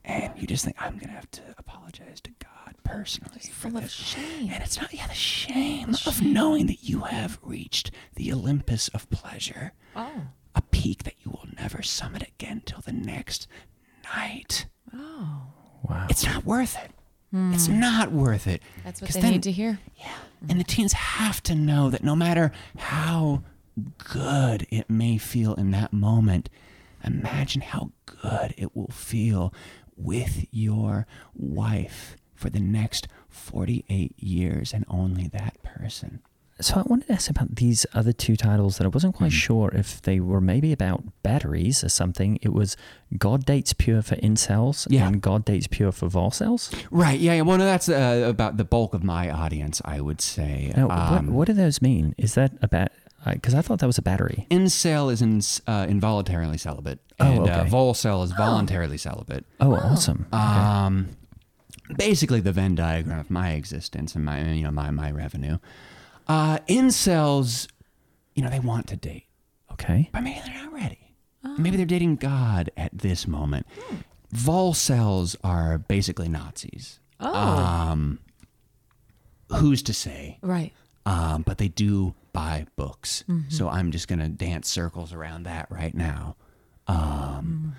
And 0.06 0.32
you 0.38 0.48
just 0.48 0.64
think, 0.64 0.78
I'm 0.82 0.94
going 0.94 1.10
to 1.10 1.16
have 1.16 1.30
to 1.32 1.42
apologize 1.58 2.22
to 2.22 2.32
God 2.40 2.76
personally. 2.84 3.40
for 3.52 3.70
Full 3.70 3.78
of 3.78 3.90
shame. 3.92 4.50
And 4.54 4.64
it's 4.64 4.80
not, 4.80 4.94
yeah, 4.94 5.08
the 5.08 5.14
shame, 5.14 5.90
of 6.06 6.22
knowing 6.22 6.68
that 6.68 6.84
you 6.84 7.02
have 7.02 7.40
reached 7.42 7.92
the 8.16 8.32
Olympus 8.32 8.88
of 8.90 9.10
pleasure, 9.10 9.74
Oh. 9.96 10.28
a 10.56 10.62
peak 10.62 11.04
that 11.04 11.16
you 11.26 11.32
will 11.32 11.48
never 11.60 11.82
summit 11.84 12.24
again 12.24 12.62
till 12.66 12.80
the 12.82 12.94
next 12.94 13.48
night. 14.16 14.68
Oh. 14.94 15.42
wow 15.84 16.08
It's 16.10 16.26
not 16.26 16.46
worth 16.46 16.78
it. 16.78 16.92
It's 17.34 17.68
hmm. 17.68 17.80
not 17.80 18.12
worth 18.12 18.48
it. 18.48 18.62
That's 18.86 19.02
what 19.02 19.12
they 19.12 19.22
then- 19.22 19.32
need 19.34 19.44
to 19.44 19.52
hear. 19.52 19.80
Yeah. 19.98 20.16
Hmm. 20.40 20.52
And 20.52 20.60
the 20.60 20.64
teens 20.64 20.94
have 20.94 21.44
to 21.44 21.56
know 21.56 21.90
that 21.90 22.04
no 22.04 22.16
matter 22.16 22.52
how 22.78 23.44
good 23.98 24.66
it 24.70 24.90
may 24.90 25.18
feel 25.18 25.54
in 25.56 25.72
that 25.72 25.94
moment, 25.94 26.50
imagine 27.04 27.62
how 27.62 27.92
good 28.06 28.54
it 28.58 28.76
will 28.76 28.92
feel 28.92 29.54
with 29.96 30.46
your 30.52 31.06
wife 31.36 32.16
for 32.34 32.50
the 32.50 32.60
next 32.60 33.08
48 33.30 34.14
years 34.18 34.74
and 34.74 34.86
only 34.88 35.28
that 35.28 35.62
person. 35.64 36.22
So 36.60 36.80
I 36.80 36.82
wanted 36.88 37.08
to 37.08 37.14
ask 37.14 37.30
about 37.30 37.56
these 37.56 37.86
other 37.94 38.12
two 38.12 38.36
titles 38.36 38.78
that 38.78 38.86
I 38.86 38.88
wasn't 38.88 39.14
quite 39.16 39.28
Mm-hmm. 39.30 39.38
sure 39.38 39.72
if 39.76 40.02
they 40.02 40.20
were 40.20 40.42
maybe 40.42 40.74
about 40.74 41.04
batteries 41.22 41.84
or 41.84 41.90
something. 41.90 42.40
It 42.42 42.52
was 42.52 42.76
God 43.18 43.46
Dates 43.46 43.74
Pure 43.74 44.02
for 44.02 44.16
incels 44.16 44.88
Yeah. 44.90 45.08
and 45.08 45.22
God 45.22 45.46
Dates 45.46 45.68
Pure 45.68 45.92
for 45.92 46.08
volcels. 46.10 46.74
Right. 46.90 47.20
Yeah. 47.20 47.40
Well, 47.42 47.60
no, 47.60 47.66
that's 47.66 47.90
uh, 47.90 48.24
about 48.28 48.58
the 48.58 48.64
bulk 48.66 48.96
of 48.96 49.04
my 49.04 49.30
audience, 49.30 49.82
I 49.86 50.02
would 50.02 50.20
say. 50.20 50.74
Now, 50.76 50.90
Um, 50.90 51.28
what, 51.28 51.34
what 51.36 51.48
do 51.48 51.54
those 51.54 51.80
mean? 51.82 52.16
Is 52.18 52.34
that 52.34 52.54
about? 52.62 52.90
Because 53.26 53.54
I 53.54 53.62
thought 53.62 53.80
that 53.80 53.88
was 53.88 53.98
a 53.98 54.02
battery. 54.02 54.48
Incel 54.50 55.12
is 55.12 55.22
in, 55.22 55.42
uh, 55.68 55.86
involuntarily 55.90 56.58
celibate, 56.58 57.00
Oh, 57.20 57.26
and 57.26 57.40
uh, 57.50 57.54
okay. 57.62 57.70
volcel 57.70 58.24
is 58.24 58.32
voluntarily 58.32 58.98
celibate. 58.98 59.44
Oh, 59.60 59.76
awesome. 59.76 60.28
Okay. 60.34 60.38
Um, 60.42 61.10
basically 61.98 62.40
the 62.40 62.52
Venn 62.52 62.76
diagram 62.76 63.20
of 63.20 63.30
my 63.30 63.52
existence 63.52 64.16
and 64.16 64.24
my 64.26 64.52
you 64.52 64.64
know 64.64 64.72
my 64.72 64.92
my 64.92 65.12
revenue. 65.12 65.58
Uh, 66.28 66.60
incels, 66.68 67.68
you 68.36 68.44
know, 68.44 68.50
they 68.50 68.60
want 68.60 68.88
to 68.88 68.96
date, 68.98 69.26
okay. 69.72 70.10
but 70.12 70.22
maybe 70.22 70.42
they're 70.46 70.64
not 70.64 70.74
ready. 70.74 71.00
Maybe 71.58 71.78
they're 71.78 71.86
dating 71.86 72.18
God 72.18 72.70
at 72.76 72.92
this 72.94 73.26
moment. 73.26 73.66
Volcels 74.36 75.36
are 75.44 75.78
basically 75.78 76.28
Nazis. 76.28 77.00
Oh. 77.22 77.34
Um, 77.34 78.20
who's 79.56 79.82
to 79.84 79.94
say? 79.94 80.38
Right. 80.42 80.74
Um, 81.06 81.44
but 81.44 81.58
they 81.58 81.70
do 81.70 82.14
buy 82.34 82.68
books. 82.76 83.24
So 83.48 83.70
I'm 83.70 83.92
just 83.92 84.08
going 84.10 84.20
to 84.20 84.28
dance 84.28 84.68
circles 84.70 85.14
around 85.14 85.44
that 85.44 85.72
right 85.72 85.96
now. 85.96 86.36
Um, 86.88 87.76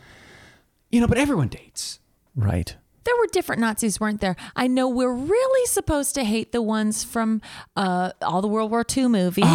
You 0.91 1.03
know, 1.03 1.07
but 1.07 1.19
everyone 1.19 1.49
dates. 1.49 2.01
Right. 2.35 2.75
There 3.09 3.17
were 3.17 3.27
different 3.33 3.63
Nazis, 3.63 3.99
weren't 3.99 4.21
there? 4.21 4.37
I 4.55 4.67
know 4.67 4.87
we're 4.87 5.11
really 5.11 5.67
supposed 5.67 6.15
to 6.17 6.25
hate 6.25 6.53
the 6.53 6.61
ones 6.61 7.05
from 7.05 7.41
uh, 7.75 8.11
all 8.21 8.43
the 8.43 8.49
World 8.49 8.71
War 8.71 8.85
II 8.95 9.09
movies. 9.09 9.47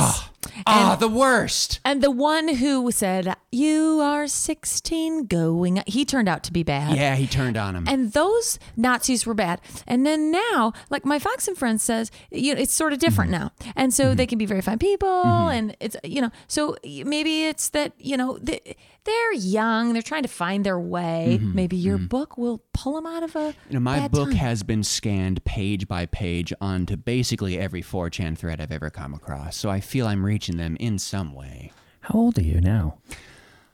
Ah, 0.67 0.95
the 0.99 1.07
worst. 1.07 1.79
And 1.85 2.01
the 2.01 2.11
one 2.11 2.47
who 2.55 2.91
said, 2.91 3.35
You 3.51 3.99
are 4.01 4.27
16 4.27 5.25
going, 5.27 5.83
he 5.87 6.05
turned 6.05 6.27
out 6.29 6.43
to 6.43 6.53
be 6.53 6.63
bad. 6.63 6.95
Yeah, 6.95 7.15
he 7.15 7.27
turned 7.27 7.57
on 7.57 7.75
him. 7.75 7.87
And 7.87 8.13
those 8.13 8.59
Nazis 8.75 9.25
were 9.25 9.33
bad. 9.33 9.61
And 9.87 10.05
then 10.05 10.31
now, 10.31 10.73
like 10.89 11.05
my 11.05 11.19
Fox 11.19 11.47
and 11.47 11.57
Friends 11.57 11.83
says, 11.83 12.11
you 12.31 12.53
know, 12.53 12.61
it's 12.61 12.73
sort 12.73 12.93
of 12.93 12.99
different 12.99 13.13
Mm-hmm. 13.31 13.31
now. 13.31 13.51
And 13.75 13.93
so 13.93 14.13
they 14.15 14.25
can 14.25 14.37
be 14.37 14.45
very 14.45 14.61
fine 14.61 14.79
people. 14.79 15.09
And 15.49 15.75
it's, 15.79 15.95
you 16.03 16.19
know, 16.21 16.31
so 16.47 16.75
maybe 16.83 17.45
it's 17.45 17.69
that, 17.69 17.93
you 17.97 18.17
know, 18.17 18.37
they, 18.41 18.75
they're 19.05 19.33
young, 19.33 19.93
they're 19.93 20.01
trying 20.01 20.23
to 20.23 20.29
find 20.29 20.65
their 20.65 20.79
way. 20.79 21.39
Maybe 21.41 21.75
your 21.77 21.97
book 21.97 22.37
will 22.37 22.63
pull 22.73 22.95
them 22.95 23.05
out 23.05 23.23
of 23.23 23.35
a. 23.35 23.39
Mm-hmm. 23.39 23.59
You 23.69 23.73
know, 23.75 23.79
my 23.81 24.07
book 24.07 24.29
time. 24.29 24.37
has 24.37 24.63
been 24.63 24.83
scanned 24.83 25.43
page 25.45 25.87
by 25.87 26.05
page 26.05 26.53
onto 26.59 26.95
basically 26.97 27.59
every 27.59 27.81
4chan 27.81 28.37
thread 28.37 28.59
I've 28.61 28.71
ever 28.71 28.89
come 28.89 29.13
across. 29.13 29.55
So 29.57 29.69
I 29.69 29.79
feel 29.79 30.07
I'm 30.07 30.25
reaching 30.33 30.57
them 30.57 30.75
in 30.79 30.97
some 30.97 31.31
way. 31.31 31.71
How 32.01 32.17
old 32.17 32.39
are 32.39 32.43
you 32.43 32.59
now? 32.59 32.97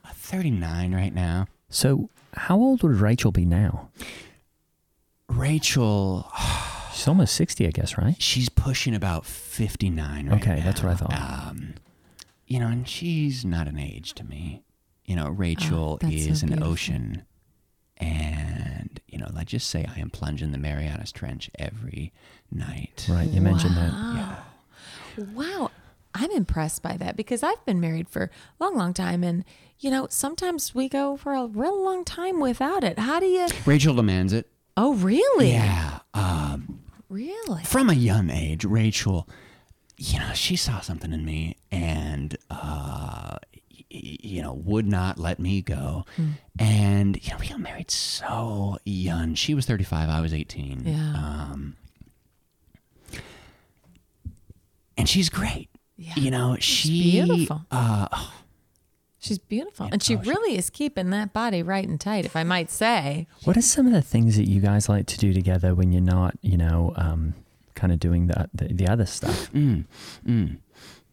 Uh, 0.04 0.10
39 0.12 0.94
right 0.94 1.14
now. 1.14 1.46
So 1.70 2.10
how 2.34 2.58
old 2.58 2.82
would 2.82 2.96
Rachel 2.96 3.32
be 3.32 3.46
now? 3.46 3.88
Rachel, 5.30 6.30
She's 6.92 7.08
almost 7.08 7.34
60, 7.34 7.66
I 7.66 7.70
guess, 7.70 7.96
right? 7.96 8.14
she's 8.20 8.50
pushing 8.50 8.94
about 8.94 9.24
59 9.24 10.28
right 10.28 10.36
Okay, 10.42 10.60
that's 10.62 10.82
what 10.82 10.92
I 10.92 10.96
thought. 10.96 11.14
Um, 11.48 11.74
you 12.46 12.58
know, 12.58 12.66
and 12.66 12.86
she's 12.86 13.42
not 13.42 13.66
an 13.66 13.78
age 13.78 14.12
to 14.14 14.24
me. 14.24 14.62
You 15.06 15.16
know, 15.16 15.30
Rachel 15.30 15.96
that's 15.96 16.24
so 16.24 16.30
is 16.30 16.42
an 16.42 16.62
ocean. 16.62 17.22
And, 17.96 19.00
you 19.08 19.16
know, 19.18 19.28
let's 19.32 19.50
just 19.50 19.68
say 19.68 19.86
I 19.96 19.98
am 19.98 20.10
plunging 20.10 20.52
the 20.52 20.58
Marianas 20.58 21.10
Trench 21.12 21.50
every 21.58 22.12
night. 22.52 23.06
Right. 23.08 23.28
You 23.30 23.40
mentioned 23.40 23.76
that. 23.76 23.92
Yeah. 23.92 24.36
Wow. 25.34 25.70
I'm 26.14 26.30
impressed 26.32 26.82
by 26.82 26.96
that 26.96 27.16
because 27.16 27.42
I've 27.42 27.64
been 27.64 27.80
married 27.80 28.08
for 28.08 28.24
a 28.24 28.64
long, 28.64 28.76
long 28.76 28.92
time. 28.94 29.22
And, 29.22 29.44
you 29.78 29.90
know, 29.90 30.06
sometimes 30.10 30.74
we 30.74 30.88
go 30.88 31.16
for 31.16 31.34
a 31.34 31.46
real 31.46 31.82
long 31.82 32.04
time 32.04 32.40
without 32.40 32.82
it. 32.84 32.98
How 32.98 33.20
do 33.20 33.26
you. 33.26 33.46
Rachel 33.64 33.94
demands 33.94 34.32
it. 34.32 34.48
Oh, 34.76 34.94
really? 34.94 35.50
Yeah. 35.52 36.00
Um, 36.14 36.80
Really? 37.08 37.64
from 37.64 37.90
a 37.90 37.94
young 37.94 38.30
age, 38.30 38.64
Rachel, 38.64 39.28
you 39.96 40.18
know, 40.20 40.32
she 40.32 40.54
saw 40.56 40.80
something 40.80 41.12
in 41.12 41.24
me 41.24 41.56
and, 41.72 42.36
uh, 42.50 43.36
y- 43.52 43.76
you 43.90 44.42
know, 44.42 44.52
would 44.54 44.86
not 44.86 45.18
let 45.18 45.38
me 45.40 45.60
go. 45.62 46.04
And, 46.58 47.22
you 47.22 47.30
know, 47.32 47.36
we 47.40 47.48
got 47.48 47.58
married 47.60 47.90
so 47.90 48.78
young. 48.84 49.34
She 49.34 49.54
was 49.54 49.66
35, 49.66 50.08
I 50.08 50.20
was 50.20 50.32
18. 50.32 50.82
Yeah. 50.84 51.14
Um, 51.52 51.76
and 54.96 55.08
she's 55.08 55.28
great. 55.28 55.69
Yeah. 56.00 56.14
You 56.16 56.30
know, 56.30 56.56
she. 56.60 57.12
beautiful. 57.12 57.60
Uh, 57.70 58.08
oh, 58.10 58.32
She's 59.18 59.36
beautiful. 59.38 59.86
and 59.92 60.02
she 60.02 60.16
really 60.16 60.56
is 60.56 60.70
keeping 60.70 61.10
that 61.10 61.34
body 61.34 61.62
right 61.62 61.86
and 61.86 62.00
tight, 62.00 62.24
if 62.24 62.34
I 62.36 62.42
might 62.42 62.70
say. 62.70 63.26
What 63.44 63.54
are 63.58 63.60
some 63.62 63.86
of 63.86 63.92
the 63.92 64.00
things 64.00 64.36
that 64.38 64.48
you 64.48 64.62
guys 64.62 64.88
like 64.88 65.04
to 65.08 65.18
do 65.18 65.34
together 65.34 65.74
when 65.74 65.92
you're 65.92 66.00
not, 66.00 66.38
you 66.40 66.56
know, 66.56 66.94
um, 66.96 67.34
kind 67.74 67.92
of 67.92 68.00
doing 68.00 68.28
the, 68.28 68.48
the 68.54 68.68
the 68.72 68.88
other 68.88 69.04
stuff? 69.04 69.52
mm, 69.52 69.84
mm, 70.26 70.56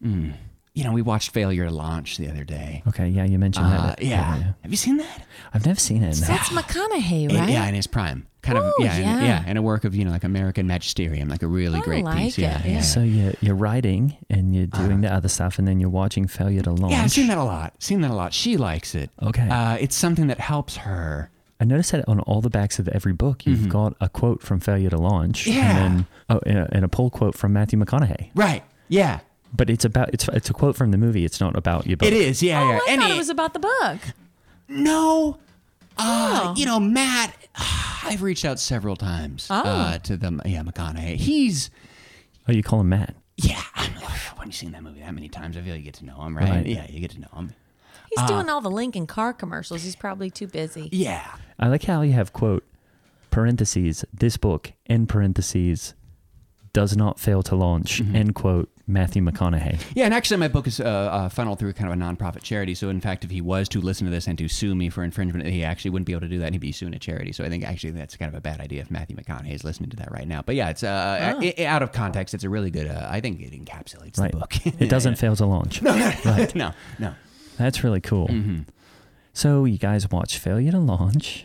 mm. 0.02 0.34
You 0.78 0.84
know, 0.84 0.92
we 0.92 1.02
watched 1.02 1.30
Failure 1.30 1.66
to 1.66 1.72
Launch 1.72 2.16
the 2.18 2.28
other 2.28 2.44
day. 2.44 2.82
Okay, 2.86 3.08
yeah, 3.08 3.24
you 3.24 3.38
mentioned 3.38 3.66
Uh, 3.66 3.86
that. 3.88 4.02
yeah. 4.02 4.52
Have 4.62 4.70
you 4.70 4.76
seen 4.76 4.98
that? 4.98 5.26
I've 5.52 5.66
never 5.66 5.80
seen 5.80 6.04
it. 6.04 6.14
That's 6.16 6.50
McConaughey, 6.50 7.28
In- 7.30 7.36
right? 7.36 7.48
yeah, 7.48 7.66
in 7.66 7.74
his 7.74 7.86
prime. 7.88 8.26
Kind 8.42 8.58
of, 8.58 8.64
Oh, 8.64 8.72
yeah, 8.84 8.96
in- 8.96 9.02
yeah. 9.02 9.22
yeah, 9.24 9.50
in 9.50 9.56
a 9.56 9.62
work 9.62 9.84
of, 9.84 9.94
you 9.96 10.04
know, 10.04 10.12
like 10.12 10.22
American 10.22 10.66
Magisterium, 10.68 11.28
like 11.28 11.42
a 11.42 11.48
really 11.48 11.80
I 11.80 11.82
great 11.82 12.04
like 12.04 12.16
piece. 12.18 12.38
it, 12.38 12.42
Yeah, 12.42 12.62
yeah. 12.64 12.72
yeah. 12.74 12.80
So 12.82 13.00
you're, 13.02 13.32
you're 13.40 13.56
writing 13.56 14.16
and 14.30 14.54
you're 14.54 14.66
doing 14.68 15.00
the 15.00 15.12
other 15.12 15.28
stuff, 15.28 15.58
and 15.58 15.66
then 15.66 15.80
you're 15.80 15.90
watching 15.90 16.28
Failure 16.28 16.62
to 16.62 16.70
Launch. 16.70 16.82
Uh-huh. 16.84 16.92
Yeah, 16.92 17.02
I've 17.02 17.10
seen 17.10 17.26
that 17.26 17.38
a 17.38 17.42
lot. 17.44 17.74
Seen 17.82 18.00
that 18.02 18.10
a 18.12 18.14
lot. 18.14 18.32
She 18.32 18.56
likes 18.56 18.94
it. 18.94 19.10
Okay. 19.20 19.48
Uh, 19.48 19.76
it's 19.80 19.96
something 19.96 20.28
that 20.28 20.38
helps 20.38 20.76
her. 20.76 21.30
I 21.60 21.64
noticed 21.64 21.90
that 21.90 22.08
on 22.08 22.20
all 22.20 22.40
the 22.40 22.50
backs 22.50 22.78
of 22.78 22.86
every 22.88 23.12
book, 23.12 23.44
you've 23.44 23.68
got 23.68 23.96
a 24.00 24.08
quote 24.08 24.42
from 24.42 24.60
Failure 24.60 24.90
to 24.90 24.98
Launch, 24.98 25.44
Mm-hmm. 25.44 25.58
Yeah. 25.58 25.70
and 25.70 25.78
then 25.98 26.06
oh, 26.30 26.40
and 26.46 26.58
a, 26.58 26.68
and 26.70 26.84
a 26.84 26.88
pull 26.88 27.10
quote 27.10 27.34
from 27.34 27.52
Matthew 27.52 27.78
McConaughey. 27.80 28.30
Right. 28.36 28.62
Yeah. 28.88 29.18
But 29.52 29.70
it's 29.70 29.84
about 29.84 30.10
it's 30.12 30.28
it's 30.28 30.50
a 30.50 30.52
quote 30.52 30.76
from 30.76 30.90
the 30.90 30.98
movie. 30.98 31.24
It's 31.24 31.40
not 31.40 31.56
about 31.56 31.86
your 31.86 31.96
book. 31.96 32.06
It 32.08 32.12
is. 32.14 32.42
Yeah, 32.42 32.60
Oh, 32.62 32.70
yeah. 32.70 32.78
I 32.86 32.92
And 32.92 33.00
thought 33.02 33.10
it 33.10 33.16
was 33.16 33.30
about 33.30 33.52
the 33.54 33.60
book. 33.60 33.98
No. 34.68 35.38
Uh, 35.96 36.40
Oh. 36.50 36.54
You 36.56 36.64
know, 36.66 36.78
Matt, 36.78 37.34
I've 38.04 38.22
reached 38.22 38.44
out 38.44 38.60
several 38.60 38.94
times 38.94 39.48
uh, 39.50 39.98
to 40.04 40.16
the 40.16 40.40
yeah 40.44 40.62
McConaughey. 40.62 41.16
He's 41.16 41.70
Oh, 42.48 42.52
you 42.52 42.62
call 42.62 42.80
him 42.80 42.90
Matt. 42.90 43.14
yeah. 43.36 43.62
I'm, 43.74 43.92
when 44.36 44.46
you've 44.48 44.54
seen 44.54 44.72
that 44.72 44.82
movie 44.82 45.00
that 45.00 45.12
many 45.14 45.28
times, 45.28 45.56
I 45.56 45.60
feel 45.62 45.72
like 45.72 45.80
you 45.80 45.84
get 45.84 45.94
to 45.94 46.04
know 46.04 46.20
him, 46.22 46.36
right? 46.36 46.48
Right. 46.48 46.66
Yeah, 46.66 46.86
you 46.88 47.00
get 47.00 47.10
to 47.12 47.20
know 47.20 47.28
him. 47.34 47.52
He's 48.14 48.26
doing 48.28 48.48
all 48.48 48.60
the 48.62 48.70
Lincoln 48.70 49.06
car 49.06 49.32
commercials. 49.34 49.82
He's 49.82 49.96
probably 49.96 50.30
too 50.30 50.46
busy. 50.46 50.88
Yeah. 50.92 51.26
I 51.58 51.68
like 51.68 51.84
how 51.84 52.00
you 52.02 52.12
have 52.12 52.32
quote 52.32 52.64
parentheses 53.30 54.04
this 54.12 54.36
book 54.36 54.72
end 54.86 55.08
parentheses 55.08 55.94
does 56.72 56.96
not 56.96 57.18
fail 57.18 57.42
to 57.42 57.54
launch 57.56 58.00
Mm-hmm. 58.02 58.16
end 58.16 58.34
quote 58.34 58.70
Matthew 58.90 59.22
McConaughey. 59.22 59.78
Yeah, 59.94 60.06
and 60.06 60.14
actually, 60.14 60.38
my 60.38 60.48
book 60.48 60.66
is 60.66 60.80
uh, 60.80 60.84
uh, 60.84 61.28
funneled 61.28 61.58
through 61.58 61.74
kind 61.74 61.92
of 61.92 61.96
a 61.98 62.02
nonprofit 62.02 62.42
charity. 62.42 62.74
So, 62.74 62.88
in 62.88 63.00
fact, 63.02 63.22
if 63.22 63.30
he 63.30 63.40
was 63.42 63.68
to 63.68 63.80
listen 63.82 64.06
to 64.06 64.10
this 64.10 64.26
and 64.26 64.38
to 64.38 64.48
sue 64.48 64.74
me 64.74 64.88
for 64.88 65.04
infringement, 65.04 65.46
he 65.46 65.62
actually 65.62 65.90
wouldn't 65.90 66.06
be 66.06 66.12
able 66.12 66.22
to 66.22 66.28
do 66.28 66.38
that. 66.38 66.52
He'd 66.52 66.58
be 66.60 66.72
suing 66.72 66.94
a 66.94 66.98
charity. 66.98 67.32
So, 67.32 67.44
I 67.44 67.50
think 67.50 67.64
actually 67.64 67.90
that's 67.90 68.16
kind 68.16 68.30
of 68.32 68.34
a 68.38 68.40
bad 68.40 68.60
idea 68.60 68.80
if 68.80 68.90
Matthew 68.90 69.14
McConaughey 69.14 69.52
is 69.52 69.62
listening 69.62 69.90
to 69.90 69.96
that 69.98 70.10
right 70.10 70.26
now. 70.26 70.40
But 70.40 70.54
yeah, 70.54 70.70
it's 70.70 70.82
uh, 70.82 71.36
i- 71.38 71.54
i- 71.58 71.64
out 71.66 71.82
of 71.82 71.92
context. 71.92 72.32
It's 72.34 72.44
a 72.44 72.48
really 72.50 72.70
good. 72.70 72.86
Uh, 72.88 73.06
I 73.10 73.20
think 73.20 73.40
it 73.42 73.52
encapsulates 73.52 74.18
Right. 74.18 74.32
the 74.32 74.38
book. 74.38 74.66
It 74.80 74.88
doesn't 74.90 75.16
fail 75.16 75.36
to 75.36 75.44
launch. 75.46 75.82
right. 75.82 76.54
no, 76.54 76.72
no. 76.98 77.14
That's 77.58 77.84
really 77.84 78.00
cool. 78.00 78.28
Mm-hmm. 78.28 78.60
So 79.34 79.64
you 79.66 79.76
guys 79.78 80.10
watch 80.10 80.38
Failure 80.38 80.70
to 80.72 80.78
Launch, 80.78 81.44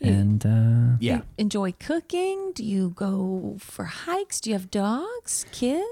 and 0.00 0.44
uh, 0.44 0.96
Yeah. 1.00 1.16
You 1.16 1.22
enjoy 1.38 1.72
cooking? 1.78 2.52
Do 2.54 2.64
you 2.64 2.90
go 2.90 3.56
for 3.58 3.84
hikes? 3.84 4.40
Do 4.40 4.50
you 4.50 4.54
have 4.54 4.70
dogs, 4.70 5.46
kids? 5.52 5.86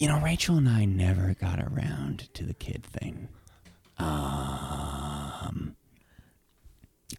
You 0.00 0.08
know, 0.08 0.18
Rachel 0.18 0.56
and 0.56 0.66
I 0.66 0.86
never 0.86 1.36
got 1.38 1.60
around 1.60 2.30
to 2.32 2.44
the 2.44 2.54
kid 2.54 2.82
thing. 2.84 3.28
Um, 3.98 5.76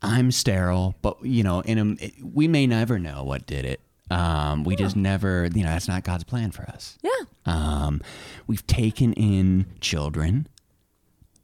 I'm 0.02 0.32
sterile, 0.32 0.96
but 1.04 1.24
you 1.24 1.44
know, 1.44 1.60
in 1.62 1.78
a, 1.78 2.04
it- 2.04 2.16
we 2.24 2.48
may 2.48 2.66
never 2.66 2.98
know 2.98 3.24
what 3.24 3.46
did 3.46 3.66
it. 3.66 3.82
Um, 4.10 4.64
we 4.66 4.76
just 4.76 4.96
never, 4.96 5.48
you 5.54 5.64
know, 5.64 5.70
that's 5.70 5.88
not 5.88 6.04
God's 6.04 6.24
plan 6.24 6.50
for 6.50 6.64
us. 6.64 6.98
Yeah. 7.04 7.12
Um, 7.46 8.02
we've 8.48 8.66
taken 8.66 9.14
in 9.14 9.68
children. 9.80 10.48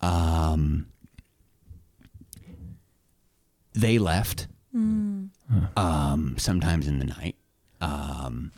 Um, 0.02 0.88
they 3.74 4.00
left. 4.00 4.48
Um, 4.74 6.36
sometimes 6.38 6.88
in 6.88 6.98
the 7.00 7.06
night. 7.06 7.36
Um, 7.80 8.52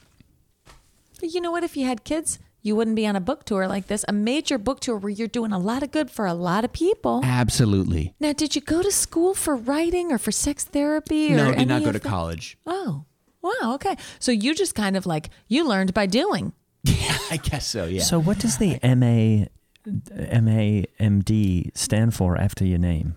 But 1.20 1.34
you 1.34 1.40
know 1.42 1.52
what? 1.52 1.64
If 1.64 1.78
you 1.78 1.86
had 1.86 2.04
kids, 2.04 2.40
you 2.62 2.76
wouldn't 2.76 2.96
be 2.96 3.08
on 3.08 3.16
a 3.16 3.22
book 3.22 3.46
tour 3.46 3.68
like 3.68 3.88
this, 3.88 4.04
a 4.08 4.14
major 4.14 4.58
book 4.58 4.80
tour 4.82 4.98
where 4.98 5.10
you're 5.10 5.28
doing 5.28 5.52
a 5.52 5.58
lot 5.60 5.82
of 5.84 5.92
good 5.92 6.12
for 6.12 6.26
a 6.26 6.34
lot 6.34 6.64
of 6.66 6.74
people. 6.74 7.22
absolutely. 7.24 8.14
Now, 8.20 8.34
did 8.34 8.56
you 8.56 8.62
go 8.62 8.82
to 8.84 8.92
school 8.92 9.34
for 9.34 9.56
writing 9.56 10.12
or 10.12 10.18
for 10.18 10.32
sex 10.32 10.64
therapy? 10.66 11.34
Or 11.34 11.38
No, 11.38 11.52
did 11.54 11.68
not 11.68 11.84
go 11.84 11.92
to 11.92 12.00
that? 12.00 12.08
college. 12.08 12.58
Oh, 12.66 13.06
wow. 13.42 13.74
Okay. 13.76 13.96
So 14.20 14.32
you 14.32 14.54
just 14.54 14.76
kind 14.76 14.98
of 14.98 15.06
like, 15.06 15.30
you 15.48 15.66
learned 15.68 15.94
by 15.94 16.06
doing. 16.06 16.54
Yeah, 16.84 17.18
I 17.32 17.38
guess 17.38 17.68
so. 17.68 17.86
Yeah. 17.86 18.04
so 18.04 18.20
what 18.20 18.40
does 18.40 18.58
the 18.58 18.80
MA 18.84 19.46
MA 19.86 20.84
MD 21.00 21.76
stand 21.78 22.14
for 22.14 22.38
after 22.38 22.64
your 22.66 22.78
name? 22.80 23.16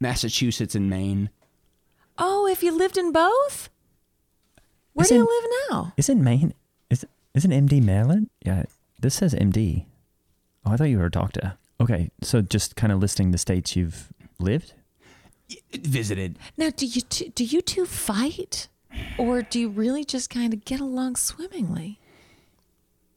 Massachusetts 0.00 0.74
and 0.74 0.88
Maine. 0.90 1.30
Oh, 2.18 2.46
if 2.46 2.62
you 2.62 2.72
lived 2.76 2.96
in 2.98 3.12
both? 3.12 3.68
Where 4.92 5.06
do 5.06 5.14
you 5.14 5.20
live 5.20 5.50
now? 5.70 5.92
Isn't 5.96 6.22
Maine 6.22 6.54
is 6.90 7.04
isn't 7.36 7.50
MD 7.50 7.82
Maryland? 7.82 8.30
Yeah, 8.44 8.64
this 9.00 9.14
says 9.14 9.34
MD. 9.34 9.84
Oh, 10.64 10.72
I 10.72 10.76
thought 10.76 10.84
you 10.88 10.98
were 10.98 11.06
a 11.06 11.10
doctor. 11.10 11.58
Okay, 11.80 12.10
so 12.22 12.40
just 12.40 12.74
kind 12.74 12.92
of 12.92 12.98
listing 12.98 13.30
the 13.30 13.38
states 13.38 13.76
you've 13.76 14.12
lived. 14.40 14.72
Visited. 15.72 16.38
Now, 16.56 16.70
do 16.74 16.86
you 16.86 17.02
two, 17.02 17.28
do 17.28 17.44
you 17.44 17.60
two 17.60 17.86
fight, 17.86 18.68
or 19.18 19.42
do 19.42 19.60
you 19.60 19.68
really 19.68 20.04
just 20.04 20.30
kind 20.30 20.52
of 20.52 20.64
get 20.64 20.80
along 20.80 21.16
swimmingly? 21.16 22.00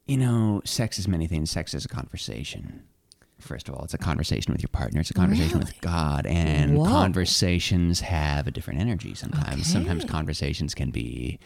You 0.06 0.18
know, 0.18 0.60
sex 0.64 0.98
is 0.98 1.08
many 1.08 1.26
things. 1.26 1.50
Sex 1.50 1.72
is 1.72 1.84
a 1.84 1.88
conversation. 1.88 2.84
First 3.40 3.68
of 3.68 3.74
all, 3.74 3.84
it's 3.84 3.94
a 3.94 3.98
conversation 3.98 4.52
with 4.52 4.60
your 4.60 4.68
partner. 4.68 5.00
It's 5.00 5.10
a 5.10 5.14
conversation 5.14 5.58
with 5.58 5.80
God, 5.80 6.26
and 6.26 6.76
Whoa. 6.76 6.84
conversations 6.84 8.00
have 8.00 8.46
a 8.46 8.50
different 8.50 8.80
energy. 8.80 9.14
Sometimes, 9.14 9.66
sometimes 9.66 10.04
conversations 10.04 10.74
can 10.74 10.90
be, 10.90 11.38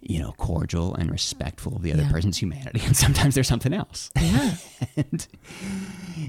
you 0.00 0.18
know, 0.18 0.32
cordial 0.38 0.94
and 0.94 1.10
respectful 1.10 1.76
of 1.76 1.82
the 1.82 1.92
other 1.92 2.02
Yeah. 2.02 2.10
person's 2.12 2.38
humanity, 2.38 2.80
and 2.84 2.96
sometimes 2.96 3.34
there's 3.34 3.48
something 3.48 3.72
else. 3.74 4.10
Yeah, 4.16 4.54
and 4.96 5.26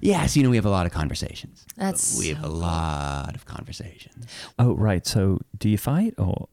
yes, 0.02 0.36
you 0.38 0.44
know, 0.44 0.50
we 0.50 0.56
have 0.58 0.66
a 0.66 0.70
lot 0.70 0.86
of 0.86 0.92
conversations. 0.92 1.66
That's 1.78 2.18
we 2.20 2.30
have 2.30 2.40
a 2.44 2.48
so 2.48 2.54
lot 2.54 3.36
of 3.36 3.46
conversations. 3.46 4.26
Oh, 4.60 4.74
right. 4.76 5.06
So 5.06 5.40
do 5.58 5.70
you 5.70 5.78
fight 5.78 6.14
or 6.18 6.48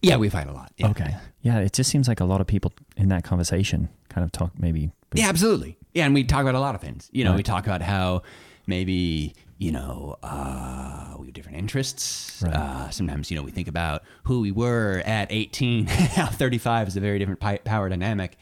Yeah, 0.00 0.16
we 0.16 0.28
fight 0.28 0.48
a 0.48 0.52
lot. 0.52 0.72
Yeah. 0.76 0.88
okay? 0.90 1.16
Yeah, 1.42 1.58
it 1.58 1.72
just 1.72 1.90
seems 1.90 2.08
like 2.08 2.20
a 2.20 2.24
lot 2.24 2.40
of 2.40 2.46
people 2.46 2.72
in 2.96 3.08
that 3.08 3.24
conversation 3.24 3.88
kind 4.08 4.24
of 4.24 4.32
talk 4.32 4.52
maybe. 4.58 4.90
Yeah, 5.14 5.28
absolutely. 5.28 5.76
Yeah, 5.94 6.06
and 6.06 6.14
we 6.14 6.24
talk 6.24 6.42
about 6.42 6.54
a 6.54 6.60
lot 6.60 6.74
of 6.74 6.80
things. 6.80 7.08
You 7.12 7.24
know, 7.24 7.34
we 7.34 7.42
talk 7.42 7.66
about 7.66 7.82
how 7.82 8.22
maybe 8.66 9.34
you 9.62 9.70
know 9.72 10.16
uh, 10.22 11.14
we 11.18 11.26
have 11.26 11.34
different 11.34 11.58
interests. 11.58 12.42
Right. 12.42 12.54
Uh, 12.54 12.90
sometimes 12.90 13.30
you 13.30 13.36
know 13.36 13.42
we 13.44 13.50
think 13.52 13.68
about 13.68 14.02
who 14.24 14.40
we 14.40 14.50
were 14.50 15.02
at 15.06 15.28
18. 15.30 15.84
Now 16.16 16.26
35 16.26 16.88
is 16.88 16.96
a 16.96 17.00
very 17.00 17.18
different 17.18 17.40
pi- 17.40 17.58
power 17.58 17.88
dynamic 17.88 18.36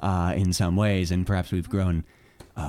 uh, 0.00 0.34
in 0.36 0.52
some 0.52 0.76
ways, 0.76 1.10
and 1.10 1.26
perhaps 1.26 1.50
we've 1.52 1.68
grown. 1.68 2.04
Uh, 2.56 2.60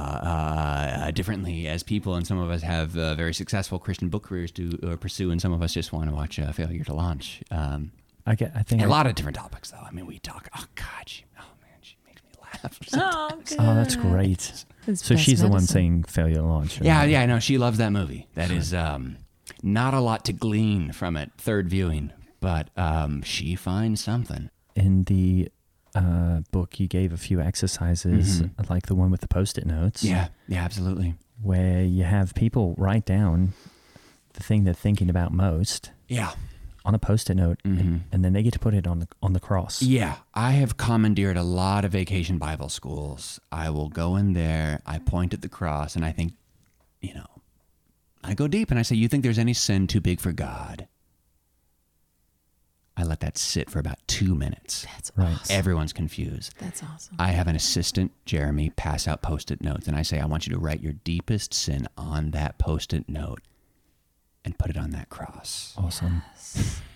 uh, 1.08 1.12
differently 1.12 1.68
as 1.68 1.82
people, 1.82 2.14
and 2.14 2.28
some 2.28 2.38
of 2.38 2.52
us 2.52 2.62
have 2.62 2.96
uh, 2.96 3.16
very 3.16 3.34
successful 3.34 3.80
Christian 3.80 4.08
book 4.08 4.22
careers 4.22 4.52
to 4.52 4.78
uh, 4.84 4.96
pursue, 4.98 5.32
and 5.32 5.42
some 5.42 5.52
of 5.52 5.64
us 5.64 5.74
just 5.74 5.92
want 5.92 6.08
to 6.08 6.16
watch 6.16 6.38
uh, 6.38 6.52
Failure 6.52 6.84
to 6.84 6.94
Launch. 6.94 7.42
Um, 7.50 7.92
I 8.24 8.36
get. 8.36 8.52
I 8.56 8.62
think. 8.62 8.84
and 8.84 8.92
I- 8.92 8.94
a 8.94 8.96
lot 8.98 9.08
of 9.08 9.16
different 9.16 9.38
topics, 9.38 9.72
though. 9.72 9.80
I 9.84 9.90
mean, 9.90 10.06
we 10.06 10.20
talk. 10.20 10.48
Oh 10.56 10.66
God, 10.76 10.86
she, 11.08 11.24
oh 11.40 11.44
man, 11.64 11.80
she 11.82 11.96
makes 12.06 12.22
me 12.22 12.30
laugh. 12.40 12.80
Oh, 12.94 13.32
Oh, 13.58 13.74
that's 13.76 13.96
great. 13.96 14.64
It's 14.88 15.06
so 15.06 15.16
best 15.16 15.26
she's 15.26 15.42
the 15.42 15.48
one 15.50 15.62
saying 15.62 16.04
failure 16.04 16.36
to 16.36 16.44
launch. 16.44 16.82
Yeah, 16.82 17.04
yeah, 17.04 17.22
I 17.22 17.26
know. 17.26 17.40
She 17.40 17.58
loves 17.58 17.78
that 17.78 17.92
movie. 17.92 18.28
That 18.36 18.52
is 18.52 18.74
um, 18.74 19.18
not 19.62 19.94
a 19.94 20.00
lot 20.00 20.26
to 20.26 20.34
glean 20.34 20.92
from 20.92 21.16
it, 21.18 21.32
third 21.38 21.70
viewing, 21.70 22.12
but 22.40 22.70
um, 22.78 23.22
she 23.24 23.56
finds 23.56 24.04
something. 24.04 24.50
In 24.76 25.04
the 25.04 25.50
uh, 25.96 26.42
book, 26.52 26.80
you 26.80 26.88
gave 26.88 27.12
a 27.14 27.18
few 27.18 27.42
exercises, 27.42 28.44
like 28.70 28.88
the 28.88 28.96
one 28.96 29.12
with 29.12 29.22
the 29.22 29.28
post-it 29.28 29.66
notes. 29.66 30.04
Mm-hmm. 30.04 30.16
Yeah, 30.16 30.28
yeah, 30.48 30.64
absolutely. 30.64 31.16
Where 31.42 31.84
you 31.84 32.04
have 32.04 32.34
people 32.36 32.76
write 32.78 33.06
down 33.06 33.54
the 34.34 34.44
thing 34.44 34.64
they're 34.64 34.74
thinking 34.74 35.10
about 35.10 35.32
most 35.34 35.92
Yeah. 36.08 36.32
On 36.90 36.96
a 36.96 37.00
post-it 37.00 37.36
note, 37.36 37.60
and, 37.64 37.78
mm-hmm. 37.78 37.98
and 38.12 38.26
then 38.26 38.34
they 38.34 38.42
get 38.42 38.52
to 38.52 38.58
put 38.58 38.74
it 38.74 38.88
on 38.88 38.98
the 38.98 39.08
on 39.22 39.34
the 39.34 39.40
cross. 39.40 39.84
Yeah, 39.84 40.16
I 40.34 40.52
have 40.54 40.76
commandeered 40.76 41.38
a 41.38 41.44
lot 41.44 41.86
of 41.86 41.92
vacation 41.92 42.40
Bible 42.40 42.68
schools. 42.68 43.40
I 43.52 43.70
will 43.70 43.90
go 43.90 44.16
in 44.16 44.34
there, 44.34 44.82
I 44.88 44.98
point 44.98 45.36
at 45.36 45.44
the 45.44 45.50
cross, 45.50 45.96
and 45.96 46.04
I 46.04 46.12
think, 46.12 46.34
you 47.00 47.14
know, 47.14 47.28
I 48.24 48.34
go 48.34 48.48
deep 48.48 48.72
and 48.72 48.80
I 48.80 48.82
say, 48.82 48.96
You 48.96 49.08
think 49.08 49.22
there's 49.22 49.38
any 49.38 49.54
sin 49.54 49.86
too 49.86 50.02
big 50.02 50.20
for 50.20 50.32
God? 50.32 50.88
I 52.98 53.04
let 53.04 53.20
that 53.20 53.38
sit 53.38 53.70
for 53.70 53.78
about 53.78 54.00
two 54.08 54.34
minutes. 54.34 54.86
That's 54.96 55.12
Right. 55.16 55.38
awesome. 55.40 55.56
Everyone's 55.56 55.94
confused. 55.94 56.56
That's 56.60 56.82
awesome. 56.84 57.16
I 57.20 57.32
have 57.32 57.48
an 57.48 57.56
assistant, 57.56 58.12
Jeremy, 58.26 58.72
pass 58.72 59.08
out 59.08 59.22
post 59.22 59.52
it 59.52 59.62
notes, 59.62 59.88
and 59.88 59.96
I 59.96 60.02
say, 60.02 60.20
I 60.20 60.26
want 60.26 60.48
you 60.48 60.54
to 60.54 60.60
write 60.60 60.82
your 60.82 60.94
deepest 60.94 61.54
sin 61.54 61.88
on 61.96 62.32
that 62.32 62.58
post 62.58 62.94
it 62.96 63.08
note 63.08 63.42
and 64.46 64.58
put 64.58 64.70
it 64.70 64.78
on 64.78 64.92
that 64.92 65.10
cross. 65.10 65.74
Awesome. 65.78 66.22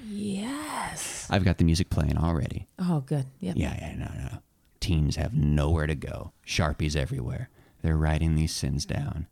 Yes. 0.05 1.27
I've 1.29 1.45
got 1.45 1.57
the 1.57 1.63
music 1.63 1.89
playing 1.89 2.17
already. 2.17 2.67
Oh, 2.79 3.01
good. 3.01 3.25
Yep. 3.39 3.55
Yeah, 3.57 3.75
yeah, 3.79 3.95
no, 3.95 4.11
no. 4.17 4.39
Teens 4.79 5.15
have 5.15 5.33
nowhere 5.33 5.87
to 5.87 5.95
go, 5.95 6.33
Sharpies 6.45 6.95
everywhere. 6.95 7.49
They're 7.81 7.97
writing 7.97 8.35
these 8.35 8.53
sins 8.53 8.85
down. 8.85 9.27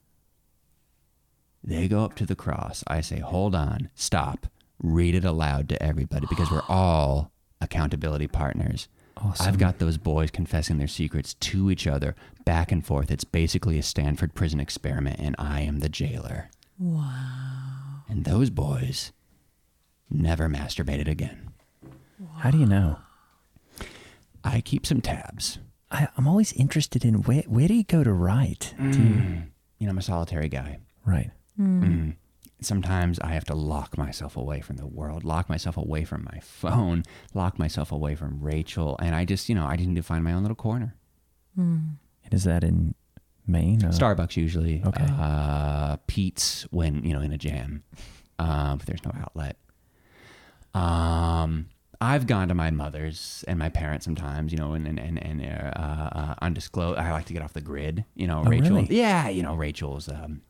They 1.64 1.88
go 1.88 2.04
up 2.04 2.16
to 2.16 2.26
the 2.26 2.36
cross. 2.36 2.84
I 2.88 3.02
say, 3.02 3.20
hold 3.20 3.54
on, 3.54 3.90
stop, 3.94 4.48
read 4.82 5.14
it 5.14 5.26
aloud 5.26 5.70
to 5.70 5.82
everybody 5.82 6.26
because 6.30 6.50
we're 6.50 6.64
all 6.70 7.32
accountability 7.60 8.28
partners. 8.28 8.88
Awesome. 9.18 9.46
I've 9.48 9.58
got 9.60 9.78
those 9.80 9.98
boys 9.98 10.32
confessing 10.32 10.78
their 10.78 10.88
secrets 10.88 11.36
to 11.36 11.70
each 11.70 11.86
other 11.86 12.16
back 12.46 12.72
and 12.72 12.84
forth. 12.86 13.12
It's 13.12 13.24
basically 13.24 13.78
a 13.78 13.84
Stanford 13.84 14.34
prison 14.34 14.60
experiment, 14.60 15.20
and 15.20 15.36
I 15.38 15.62
am 15.62 15.80
the 15.80 15.90
jailer. 15.90 16.50
Wow. 16.80 17.61
And 18.12 18.26
those 18.26 18.50
boys 18.50 19.14
never 20.10 20.50
masturbated 20.50 21.08
again. 21.08 21.52
How 22.40 22.52
do 22.52 22.58
you 22.58 22.66
know? 22.66 22.98
I 24.44 24.60
keep 24.60 24.86
some 24.86 25.00
tabs. 25.00 25.60
I, 25.90 26.10
I'm 26.18 26.28
always 26.28 26.52
interested 26.54 27.06
in 27.06 27.24
where 27.24 27.44
where 27.44 27.70
do 27.70 27.74
you 27.74 27.86
go 27.86 28.04
to 28.04 28.12
write? 28.12 28.74
Do 28.78 28.84
you, 28.84 28.92
mm. 28.92 29.48
You 29.80 29.88
know, 29.88 29.92
I'm 29.92 29.98
a 29.98 30.02
solitary 30.02 30.50
guy. 30.50 30.80
right. 31.06 31.32
Mm. 31.60 31.84
mm. 31.84 32.16
Sometimes 32.64 33.18
I 33.20 33.30
have 33.30 33.46
to 33.46 33.56
lock 33.56 33.98
myself 33.98 34.38
away 34.38 34.60
from 34.62 34.76
the 34.76 34.86
world, 34.86 35.24
lock 35.24 35.50
myself 35.50 35.78
away 35.78 36.04
from 36.04 36.28
my 36.32 36.40
phone, 36.42 37.04
lock 37.34 37.58
myself 37.58 37.92
away 37.92 38.14
from 38.14 38.40
Rachel, 38.40 38.98
and 39.02 39.16
I 39.16 39.26
just, 39.26 39.50
you 39.50 39.56
know, 39.56 39.66
I 39.66 39.78
just 39.78 39.88
need 39.88 39.96
to 39.96 40.04
find 40.04 40.24
my 40.24 40.34
own 40.34 40.44
little 40.44 40.54
corner. 40.54 40.96
Mm. 41.58 41.96
And 42.24 42.34
is 42.34 42.44
that 42.44 42.64
in 42.64 42.94
Maine? 43.48 43.84
Or? 43.84 43.90
Starbucks 43.90 44.38
usually. 44.38 44.82
Okay. 44.86 45.06
Uh, 45.08 45.98
Pete's 46.08 46.64
when 46.72 47.04
you 47.04 47.14
know 47.14 47.22
in 47.22 47.32
a 47.32 47.38
jam, 47.38 47.84
um, 48.40 48.80
if 48.80 48.86
there's 48.86 49.04
no 49.04 49.12
outlet. 49.20 49.58
Um, 50.74 51.68
I've 52.00 52.26
gone 52.26 52.48
to 52.48 52.56
my 52.56 52.72
mother's 52.72 53.46
and 53.48 53.60
my 53.60 53.70
parents 53.70 54.06
sometimes, 54.06 54.52
you 54.52 54.58
know, 54.58 54.74
and 54.74 54.88
and 54.88 55.00
and, 55.00 55.22
and 55.24 55.42
uh, 55.42 55.80
uh, 55.80 56.36
undisclosed. 56.42 56.98
I 56.98 57.12
like 57.12 57.26
to 57.26 57.34
get 57.34 57.44
off 57.44 57.54
the 57.54 57.62
grid, 57.62 58.06
you 58.16 58.26
know. 58.28 58.42
Oh, 58.46 58.50
Rachel, 58.50 58.78
really? 58.78 58.96
yeah, 58.96 59.30
you 59.30 59.44
know, 59.44 59.56
Rachel's. 59.56 60.10
Um, 60.10 60.42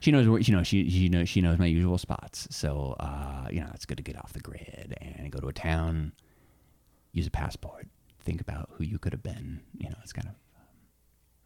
she 0.00 0.10
knows 0.10 0.26
where 0.26 0.40
you 0.40 0.56
know 0.56 0.64
she 0.64 0.90
she 0.90 1.08
knows 1.08 1.28
she 1.28 1.40
knows 1.40 1.58
my 1.58 1.66
usual 1.66 1.98
spots. 1.98 2.48
So 2.50 2.96
uh, 2.98 3.46
you 3.50 3.60
know, 3.60 3.70
it's 3.74 3.84
good 3.86 3.98
to 3.98 4.02
get 4.02 4.16
off 4.16 4.32
the 4.32 4.40
grid 4.40 4.96
and 5.00 5.30
go 5.30 5.38
to 5.38 5.46
a 5.46 5.52
town, 5.52 6.12
use 7.12 7.28
a 7.28 7.30
passport, 7.30 7.86
think 8.20 8.40
about 8.40 8.70
who 8.72 8.84
you 8.84 8.98
could 8.98 9.12
have 9.12 9.22
been. 9.22 9.60
You 9.78 9.90
know, 9.90 9.96
it's 10.02 10.12
kind 10.12 10.28
of 10.28 10.34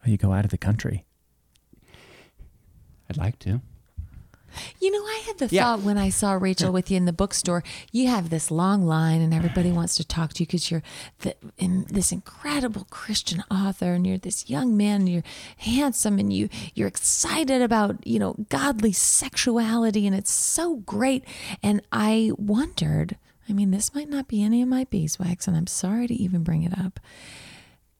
Or 0.05 0.09
you 0.09 0.17
go 0.17 0.33
out 0.33 0.45
of 0.45 0.51
the 0.51 0.57
country? 0.57 1.05
I'd 3.09 3.17
like 3.17 3.39
to. 3.39 3.61
You 4.79 4.89
know, 4.89 4.99
I 5.03 5.23
had 5.27 5.37
the 5.37 5.53
Yeah. 5.53 5.63
thought 5.63 5.81
when 5.81 5.97
I 5.97 6.09
saw 6.09 6.33
Rachel 6.33 6.71
with 6.71 6.89
you 6.89 6.95
in 6.95 7.03
the 7.03 7.11
bookstore. 7.11 7.61
You 7.91 8.07
have 8.07 8.29
this 8.29 8.49
long 8.49 8.85
line, 8.85 9.19
and 9.19 9.33
everybody 9.33 9.69
wants 9.69 9.97
to 9.97 10.05
talk 10.05 10.31
to 10.33 10.43
you 10.43 10.47
because 10.47 10.71
you're 10.71 10.83
the, 11.19 11.35
in, 11.57 11.85
this 11.89 12.13
incredible 12.13 12.87
Christian 12.89 13.43
author, 13.51 13.93
and 13.93 14.07
you're 14.07 14.17
this 14.17 14.49
young 14.49 14.77
man, 14.77 15.01
and 15.01 15.09
you're 15.09 15.23
handsome, 15.57 16.19
and 16.19 16.31
you 16.31 16.47
you're 16.73 16.87
excited 16.87 17.61
about 17.61 18.05
you 18.07 18.17
know 18.17 18.35
godly 18.47 18.93
sexuality, 18.93 20.07
and 20.07 20.15
it's 20.15 20.31
so 20.31 20.77
great. 20.77 21.25
And 21.61 21.81
I 21.91 22.31
wondered. 22.37 23.17
I 23.47 23.53
mean, 23.53 23.69
this 23.69 23.93
might 23.93 24.09
not 24.09 24.27
be 24.27 24.41
any 24.41 24.61
of 24.63 24.69
my 24.69 24.85
beeswax, 24.85 25.47
and 25.47 25.55
I'm 25.55 25.67
sorry 25.67 26.07
to 26.07 26.13
even 26.15 26.43
bring 26.43 26.63
it 26.63 26.75
up. 26.79 26.99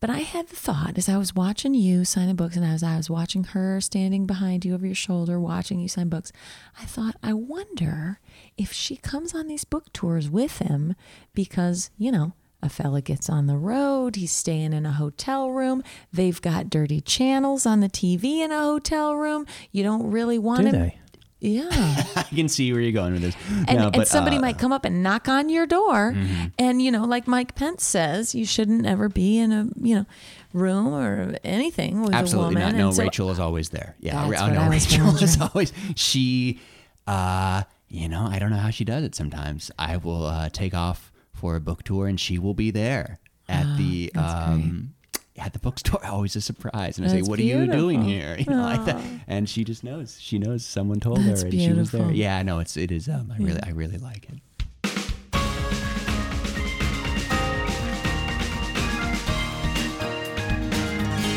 But 0.01 0.09
I 0.09 0.19
had 0.19 0.49
the 0.49 0.55
thought 0.55 0.97
as 0.97 1.09
I 1.09 1.17
was 1.17 1.33
watching 1.35 1.73
you 1.73 2.05
sign 2.05 2.27
the 2.27 2.33
books 2.33 2.55
and 2.55 2.65
as 2.65 2.83
I 2.83 2.97
was 2.97 3.09
watching 3.09 3.43
her 3.45 3.81
standing 3.81 4.25
behind 4.27 4.63
you 4.65 4.73
over 4.75 4.85
your 4.85 4.93
shoulder 4.93 5.39
watching 5.39 5.79
you 5.79 5.87
sign 5.87 6.09
books, 6.09 6.31
I 6.79 6.85
thought, 6.85 7.15
I 7.23 7.33
wonder 7.33 8.19
if 8.57 8.71
she 8.71 8.97
comes 8.97 9.33
on 9.33 9.47
these 9.47 9.63
book 9.63 9.91
tours 9.93 10.29
with 10.29 10.59
him 10.59 10.95
because, 11.33 11.89
you 11.97 12.11
know, 12.11 12.33
a 12.61 12.69
fella 12.69 13.01
gets 13.01 13.29
on 13.29 13.47
the 13.47 13.57
road, 13.57 14.15
he's 14.15 14.31
staying 14.31 14.73
in 14.73 14.85
a 14.85 14.91
hotel 14.91 15.49
room, 15.51 15.83
they've 16.11 16.41
got 16.41 16.69
dirty 16.69 16.99
channels 17.01 17.65
on 17.65 17.79
the 17.79 17.89
TV 17.89 18.39
in 18.39 18.51
a 18.51 18.59
hotel 18.59 19.15
room. 19.15 19.45
You 19.71 19.83
don't 19.83 20.09
really 20.11 20.37
want 20.39 20.61
Do 20.61 20.67
him. 20.67 20.73
they? 20.73 20.99
Yeah. 21.45 21.69
I 22.15 22.23
can 22.23 22.47
see 22.49 22.71
where 22.73 22.81
you're 22.81 22.91
going 22.91 23.13
with 23.13 23.21
this. 23.21 23.35
And, 23.67 23.77
No, 23.79 23.89
and 23.93 24.07
somebody 24.07 24.37
uh, 24.37 24.41
might 24.41 24.57
come 24.57 24.71
up 24.71 24.83
and 24.85 25.03
knock 25.03 25.27
on 25.27 25.49
your 25.49 25.65
door 25.67 26.13
Mm-hmm. 26.13 26.45
and 26.59 26.81
you 26.81 26.91
know 26.91 27.03
like 27.05 27.27
mike 27.27 27.55
pence 27.55 27.83
says 27.85 28.33
you 28.35 28.45
shouldn't 28.45 28.85
ever 28.85 29.07
be 29.09 29.37
in 29.37 29.51
a 29.51 29.67
you 29.81 29.95
know 29.95 30.05
room 30.53 30.93
or 30.93 31.35
anything 31.43 32.01
with 32.01 32.13
absolutely 32.13 32.55
a 32.55 32.65
not. 32.65 32.75
No, 32.75 32.87
And 32.87 32.95
so- 32.95 33.03
Rachel 33.03 33.29
is 33.31 33.39
always 33.39 33.69
there. 33.69 33.95
Yeah, 33.99 34.25
what 34.27 34.31
no, 34.53 34.61
I 34.61 34.69
was 34.69 34.89
Rachel 34.91 35.15
is 35.17 35.39
always 35.41 35.71
she. 35.95 36.59
Uh, 37.07 37.63
you 37.87 38.09
know, 38.09 38.25
I 38.29 38.39
don't 38.39 38.49
know 38.49 38.57
how 38.57 38.71
she 38.71 38.83
does 38.83 39.03
it. 39.03 39.13
Sometimes 39.13 39.69
I 39.77 39.97
will 39.97 40.25
uh, 40.25 40.49
take 40.49 40.73
off 40.73 41.11
for 41.33 41.55
a 41.55 41.59
book 41.61 41.83
tour, 41.83 42.07
and 42.07 42.19
she 42.19 42.39
will 42.39 42.55
be 42.55 42.71
there 42.71 43.19
at 43.47 43.77
the 43.77 44.11
um, 44.15 44.94
at 45.37 45.53
the 45.53 45.59
bookstore. 45.59 46.05
Always 46.05 46.35
a 46.35 46.41
surprise, 46.41 46.97
and 46.97 47.07
I 47.07 47.09
say, 47.09 47.21
"What 47.21 47.39
are 47.39 47.43
you 47.43 47.67
doing 47.67 48.03
here?" 48.03 48.37
You 48.45 48.53
know, 48.53 48.61
like 48.61 48.85
that. 48.85 49.01
And 49.27 49.49
she 49.49 49.63
just 49.63 49.83
knows. 49.83 50.19
She 50.19 50.37
knows 50.37 50.65
someone 50.65 50.99
told 50.99 51.19
That's 51.19 51.41
her, 51.41 51.47
and 51.47 51.59
she 51.59 51.73
was 51.73 51.91
there. 51.91 52.01
beautiful. 52.01 52.15
Yeah, 52.15 52.41
no, 52.43 52.59
it's 52.59 52.77
it 52.77 52.91
is. 52.91 53.09
Um, 53.09 53.31
I 53.33 53.37
really, 53.41 53.61
I 53.63 53.69
really 53.71 53.97
like 53.97 54.27
it. 54.29 54.39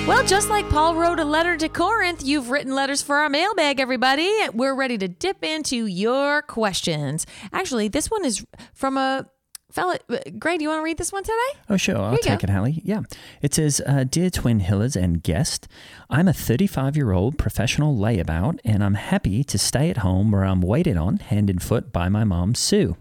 well 0.07 0.25
just 0.25 0.49
like 0.49 0.67
paul 0.71 0.95
wrote 0.95 1.21
a 1.21 1.25
letter 1.25 1.55
to 1.57 1.69
corinth 1.69 2.25
you've 2.25 2.49
written 2.49 2.75
letters 2.75 3.03
for 3.03 3.17
our 3.17 3.29
mailbag 3.29 3.79
everybody 3.79 4.31
we're 4.55 4.75
ready 4.75 4.97
to 4.97 5.07
dip 5.07 5.45
into 5.45 5.85
your 5.85 6.41
questions 6.43 7.27
actually 7.53 7.89
this 7.89 8.11
one 8.11 8.25
is 8.25 8.43
from 8.73 8.97
a 8.97 9.27
fella 9.71 9.99
Gray, 10.39 10.57
do 10.57 10.63
you 10.63 10.69
want 10.71 10.81
to 10.81 10.85
read 10.85 10.99
this 10.99 11.13
one 11.13 11.23
today 11.23 11.35
Oh, 11.71 11.77
sure. 11.77 11.99
I'll 11.99 12.17
take 12.17 12.41
go. 12.41 12.45
it, 12.45 12.51
Hallie. 12.51 12.81
Yeah. 12.85 13.01
It 13.43 13.53
says 13.55 13.81
uh, 13.87 14.05
Dear 14.05 14.31
Twin 14.31 14.61
Hillers 14.61 14.97
and 14.97 15.23
guest, 15.23 15.69
I'm 16.09 16.27
a 16.29 16.33
35 16.33 16.97
year 16.97 17.13
old 17.13 17.37
professional 17.39 17.95
layabout, 17.97 18.59
and 18.65 18.83
I'm 18.83 18.95
happy 18.95 19.45
to 19.45 19.59
stay 19.59 19.91
at 19.91 19.99
home 19.99 20.31
where 20.31 20.45
I'm 20.45 20.61
waited 20.63 20.97
on 20.97 21.19
hand 21.19 21.51
and 21.51 21.63
foot 21.63 21.93
by 21.93 22.09
my 22.09 22.25
mom, 22.25 22.55
Sue. 22.55 22.97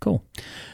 Cool. 0.00 0.24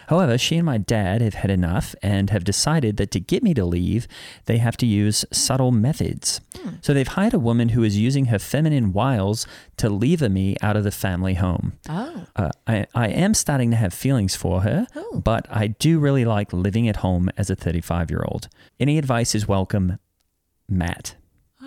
However, 0.09 0.37
she 0.37 0.57
and 0.57 0.67
my 0.67 0.79
dad 0.79 1.23
have 1.23 1.35
had 1.35 1.51
enough 1.51 1.95
and 2.03 2.31
have 2.31 2.45
decided 2.45 2.99
that 2.99 3.11
to 3.13 3.21
get 3.21 3.43
me 3.43 3.55
to 3.55 3.65
leave, 3.65 4.07
they 4.45 4.59
have 4.59 4.77
to 4.79 4.87
use 4.87 5.25
subtle 5.33 5.71
methods. 5.71 6.41
So 6.81 6.93
they've 6.93 7.09
hired 7.09 7.35
a 7.35 7.39
woman 7.39 7.71
who 7.71 7.83
is 7.83 7.99
using 7.99 8.27
her 8.27 8.39
feminine 8.39 8.93
wiles 8.93 9.47
to 9.79 9.89
lever 9.89 10.29
me 10.29 10.57
out 10.61 10.77
of 10.77 10.85
the 10.85 10.91
family 10.91 11.35
home. 11.35 11.75
oh 11.89 12.27
Uh, 12.37 12.51
I, 12.67 12.87
I 12.95 13.09
am 13.09 13.35
starting 13.35 13.71
to 13.71 13.77
have 13.77 13.95
feelings 13.95 14.37
for 14.37 14.63
her, 14.63 14.87
oh. 14.95 15.23
but 15.25 15.47
I 15.51 15.69
do 15.69 15.99
really 15.99 16.25
like 16.25 16.53
living 16.53 16.89
at 16.89 16.97
home 16.97 17.31
as 17.37 17.51
a 17.51 17.57
35 17.57 18.11
year 18.11 18.25
old. 18.27 18.49
Any 18.79 18.99
advice 18.99 19.35
is 19.35 19.49
welcome, 19.49 19.99
Matt. 20.69 21.17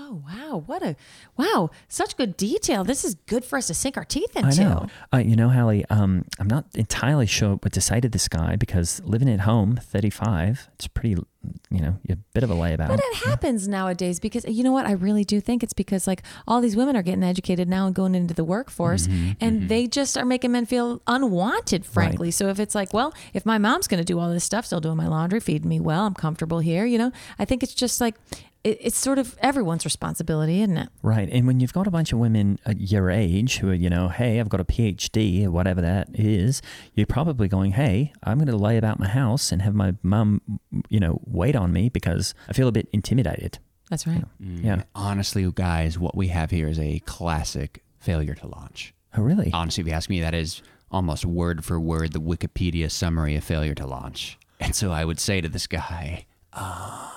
Oh 0.10 0.24
wow! 0.26 0.64
What 0.66 0.84
a 0.84 0.96
wow! 1.36 1.70
Such 1.90 2.16
good 2.16 2.38
detail. 2.38 2.86
This 2.86 3.04
is 3.04 3.16
good 3.26 3.44
for 3.44 3.58
us 3.58 3.68
to 3.68 3.74
sink 3.74 3.98
our 3.98 4.06
teeth 4.06 4.36
into. 4.38 4.62
I 4.62 4.64
know. 4.64 4.88
Uh, 5.14 5.18
you 5.18 5.36
know, 5.36 5.50
Hallie, 5.50 5.84
um, 5.90 6.24
I'm 6.40 6.48
not 6.48 6.66
entirely 6.76 7.26
sure 7.26 7.56
what 7.56 7.74
decided 7.74 8.14
this 8.14 8.30
guy 8.30 8.56
because 8.56 9.02
living 9.04 9.30
at 9.30 9.42
home, 9.42 9.76
35, 9.76 10.70
it's 10.76 10.88
pretty, 10.88 11.22
you 11.70 11.82
know, 11.82 11.98
a 12.10 12.16
bit 12.34 12.44
of 12.44 12.50
a 12.50 12.54
layabout. 12.54 12.88
But 12.88 13.00
it 13.02 13.16
happens 13.26 13.68
nowadays 13.68 14.22
because 14.22 14.46
you 14.46 14.64
know 14.64 14.72
what? 14.72 14.86
I 14.86 14.94
really 14.94 15.26
do 15.26 15.42
think 15.42 15.62
it's 15.62 15.74
because 15.74 16.08
like 16.08 16.24
all 16.48 16.62
these 16.62 16.78
women 16.78 16.96
are 16.96 17.04
getting 17.04 17.24
educated 17.24 17.68
now 17.68 17.86
and 17.86 17.94
going 17.94 18.16
into 18.16 18.34
the 18.34 18.46
workforce 18.46 19.08
Mm-hmm, 19.08 19.32
and 19.42 19.68
they 19.70 19.88
just 19.88 20.18
are 20.18 20.26
making 20.26 20.54
men 20.54 20.66
feel 20.66 21.02
unwanted, 21.08 21.86
frankly. 21.86 22.32
So 22.32 22.48
if 22.48 22.60
it's 22.60 22.74
like, 22.76 22.94
well, 22.94 23.14
if 23.34 23.46
my 23.46 23.58
mom's 23.58 23.88
going 23.88 24.00
to 24.00 24.06
do 24.06 24.20
all 24.20 24.32
this 24.32 24.44
stuff, 24.46 24.66
still 24.66 24.80
doing 24.80 24.98
my 24.98 25.08
laundry, 25.08 25.40
feeding 25.40 25.68
me 25.70 25.80
well, 25.80 26.06
I'm 26.06 26.14
comfortable 26.14 26.60
here, 26.60 26.86
you 26.86 26.98
know, 26.98 27.12
I 27.38 27.46
think 27.46 27.62
it's 27.64 27.74
just 27.74 28.00
like, 28.00 28.16
it, 28.64 28.78
it's 28.82 28.98
sort 28.98 29.20
of 29.20 29.38
everyone's 29.40 29.86
responsibility, 29.86 30.62
isn't 30.62 30.78
it? 30.78 30.90
Right. 31.02 31.30
And 31.32 31.48
when 31.48 31.60
you've 31.60 31.74
got 31.74 31.88
a 31.88 31.92
bunch 31.92 32.14
of 32.14 32.20
women 32.20 32.60
at 32.66 32.80
your 32.80 33.10
age 33.10 33.58
who 33.58 33.70
are, 33.70 33.74
you 33.74 33.90
know, 33.90 34.10
hey, 34.10 34.40
I've 34.40 34.50
got 34.50 34.60
a 34.60 34.66
PhD 34.66 35.46
or 35.46 35.52
whatever 35.52 35.82
that 35.82 36.10
is, 36.14 36.62
you're 36.94 37.08
probably 37.08 37.48
going, 37.48 37.72
hey, 37.72 38.14
I'm 38.24 38.38
going 38.38 38.48
to 38.48 38.58
lay 38.58 38.78
about 38.78 39.00
my 39.00 39.08
house 39.08 39.52
and 39.52 39.62
have 39.62 39.74
my 39.74 39.96
mum, 40.04 40.42
you 40.90 41.00
know, 41.00 41.22
wait 41.26 41.56
on 41.56 41.72
me 41.72 41.90
because 41.90 42.34
I 42.50 42.54
feel 42.54 42.68
a 42.68 42.72
bit 42.72 42.88
intimidated. 42.92 43.60
That's 43.90 44.06
right. 44.06 44.24
Yeah. 44.40 44.84
Honestly, 44.94 45.50
guys, 45.54 45.98
what 45.98 46.16
we 46.16 46.28
have 46.28 46.52
here 46.52 46.68
is 46.68 46.80
a 46.80 47.00
classic 47.06 47.84
failure 48.00 48.36
to 48.36 48.48
launch. 48.48 48.94
Oh, 49.16 49.22
really? 49.22 49.50
Honestly, 49.54 49.82
if 49.82 49.88
you 49.88 49.94
ask 49.94 50.10
me, 50.10 50.20
that 50.22 50.34
is 50.34 50.62
almost 50.92 51.26
word 51.26 51.64
for 51.64 51.80
word 51.80 52.14
the 52.14 52.20
Wikipedia 52.20 52.92
summary 52.92 53.36
of 53.36 53.44
failure 53.44 53.76
to 53.76 53.88
launch. 53.88 54.38
And 54.60 54.76
so 54.76 54.92
I 54.92 55.06
would 55.06 55.20
say 55.20 55.42
to 55.42 55.50
this 55.50 55.68
guy, 55.68 56.26
um, 56.54 57.10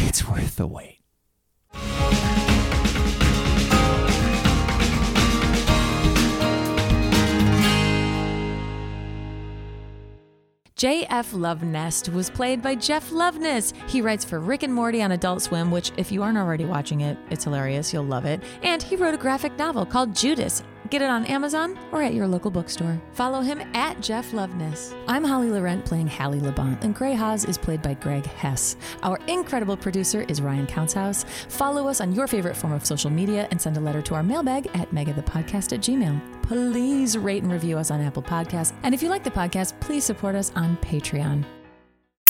it's 0.00 0.28
worth 0.28 0.56
the 0.56 0.66
wait. 0.66 0.98
J.F. 10.78 11.32
Lovenest 11.32 12.08
was 12.12 12.30
played 12.30 12.62
by 12.62 12.76
Jeff 12.76 13.10
Loveness. 13.10 13.72
He 13.88 14.00
writes 14.00 14.24
for 14.24 14.38
Rick 14.38 14.62
and 14.62 14.72
Morty 14.72 15.02
on 15.02 15.10
Adult 15.10 15.42
Swim, 15.42 15.72
which, 15.72 15.90
if 15.96 16.12
you 16.12 16.22
aren't 16.22 16.38
already 16.38 16.64
watching 16.64 17.00
it, 17.00 17.18
it's 17.30 17.42
hilarious. 17.42 17.92
You'll 17.92 18.04
love 18.04 18.24
it. 18.24 18.40
And 18.62 18.80
he 18.80 18.94
wrote 18.94 19.12
a 19.14 19.18
graphic 19.18 19.58
novel 19.58 19.84
called 19.84 20.14
Judas 20.14 20.62
Get 20.90 21.02
it 21.02 21.10
on 21.10 21.26
Amazon 21.26 21.78
or 21.92 22.02
at 22.02 22.14
your 22.14 22.26
local 22.26 22.50
bookstore. 22.50 23.00
Follow 23.12 23.40
him 23.40 23.60
at 23.74 24.00
Jeff 24.00 24.32
Loveness. 24.32 24.94
I'm 25.06 25.22
Holly 25.22 25.50
Laurent 25.50 25.84
playing 25.84 26.06
Hallie 26.06 26.40
Labont, 26.40 26.82
and 26.82 26.94
Gray 26.94 27.14
Haas 27.14 27.44
is 27.44 27.58
played 27.58 27.82
by 27.82 27.94
Greg 27.94 28.24
Hess. 28.24 28.76
Our 29.02 29.18
incredible 29.26 29.76
producer 29.76 30.24
is 30.28 30.40
Ryan 30.40 30.66
Countshouse. 30.66 31.24
Follow 31.48 31.88
us 31.88 32.00
on 32.00 32.12
your 32.12 32.26
favorite 32.26 32.56
form 32.56 32.72
of 32.72 32.86
social 32.86 33.10
media 33.10 33.48
and 33.50 33.60
send 33.60 33.76
a 33.76 33.80
letter 33.80 34.00
to 34.02 34.14
our 34.14 34.22
mailbag 34.22 34.66
at 34.74 34.90
megathepodcast 34.90 35.74
at 35.74 35.80
gmail. 35.80 36.42
Please 36.42 37.18
rate 37.18 37.42
and 37.42 37.52
review 37.52 37.76
us 37.76 37.90
on 37.90 38.00
Apple 38.00 38.22
Podcasts. 38.22 38.72
And 38.82 38.94
if 38.94 39.02
you 39.02 39.10
like 39.10 39.24
the 39.24 39.30
podcast, 39.30 39.78
please 39.80 40.04
support 40.04 40.34
us 40.34 40.52
on 40.56 40.78
Patreon. 40.78 41.44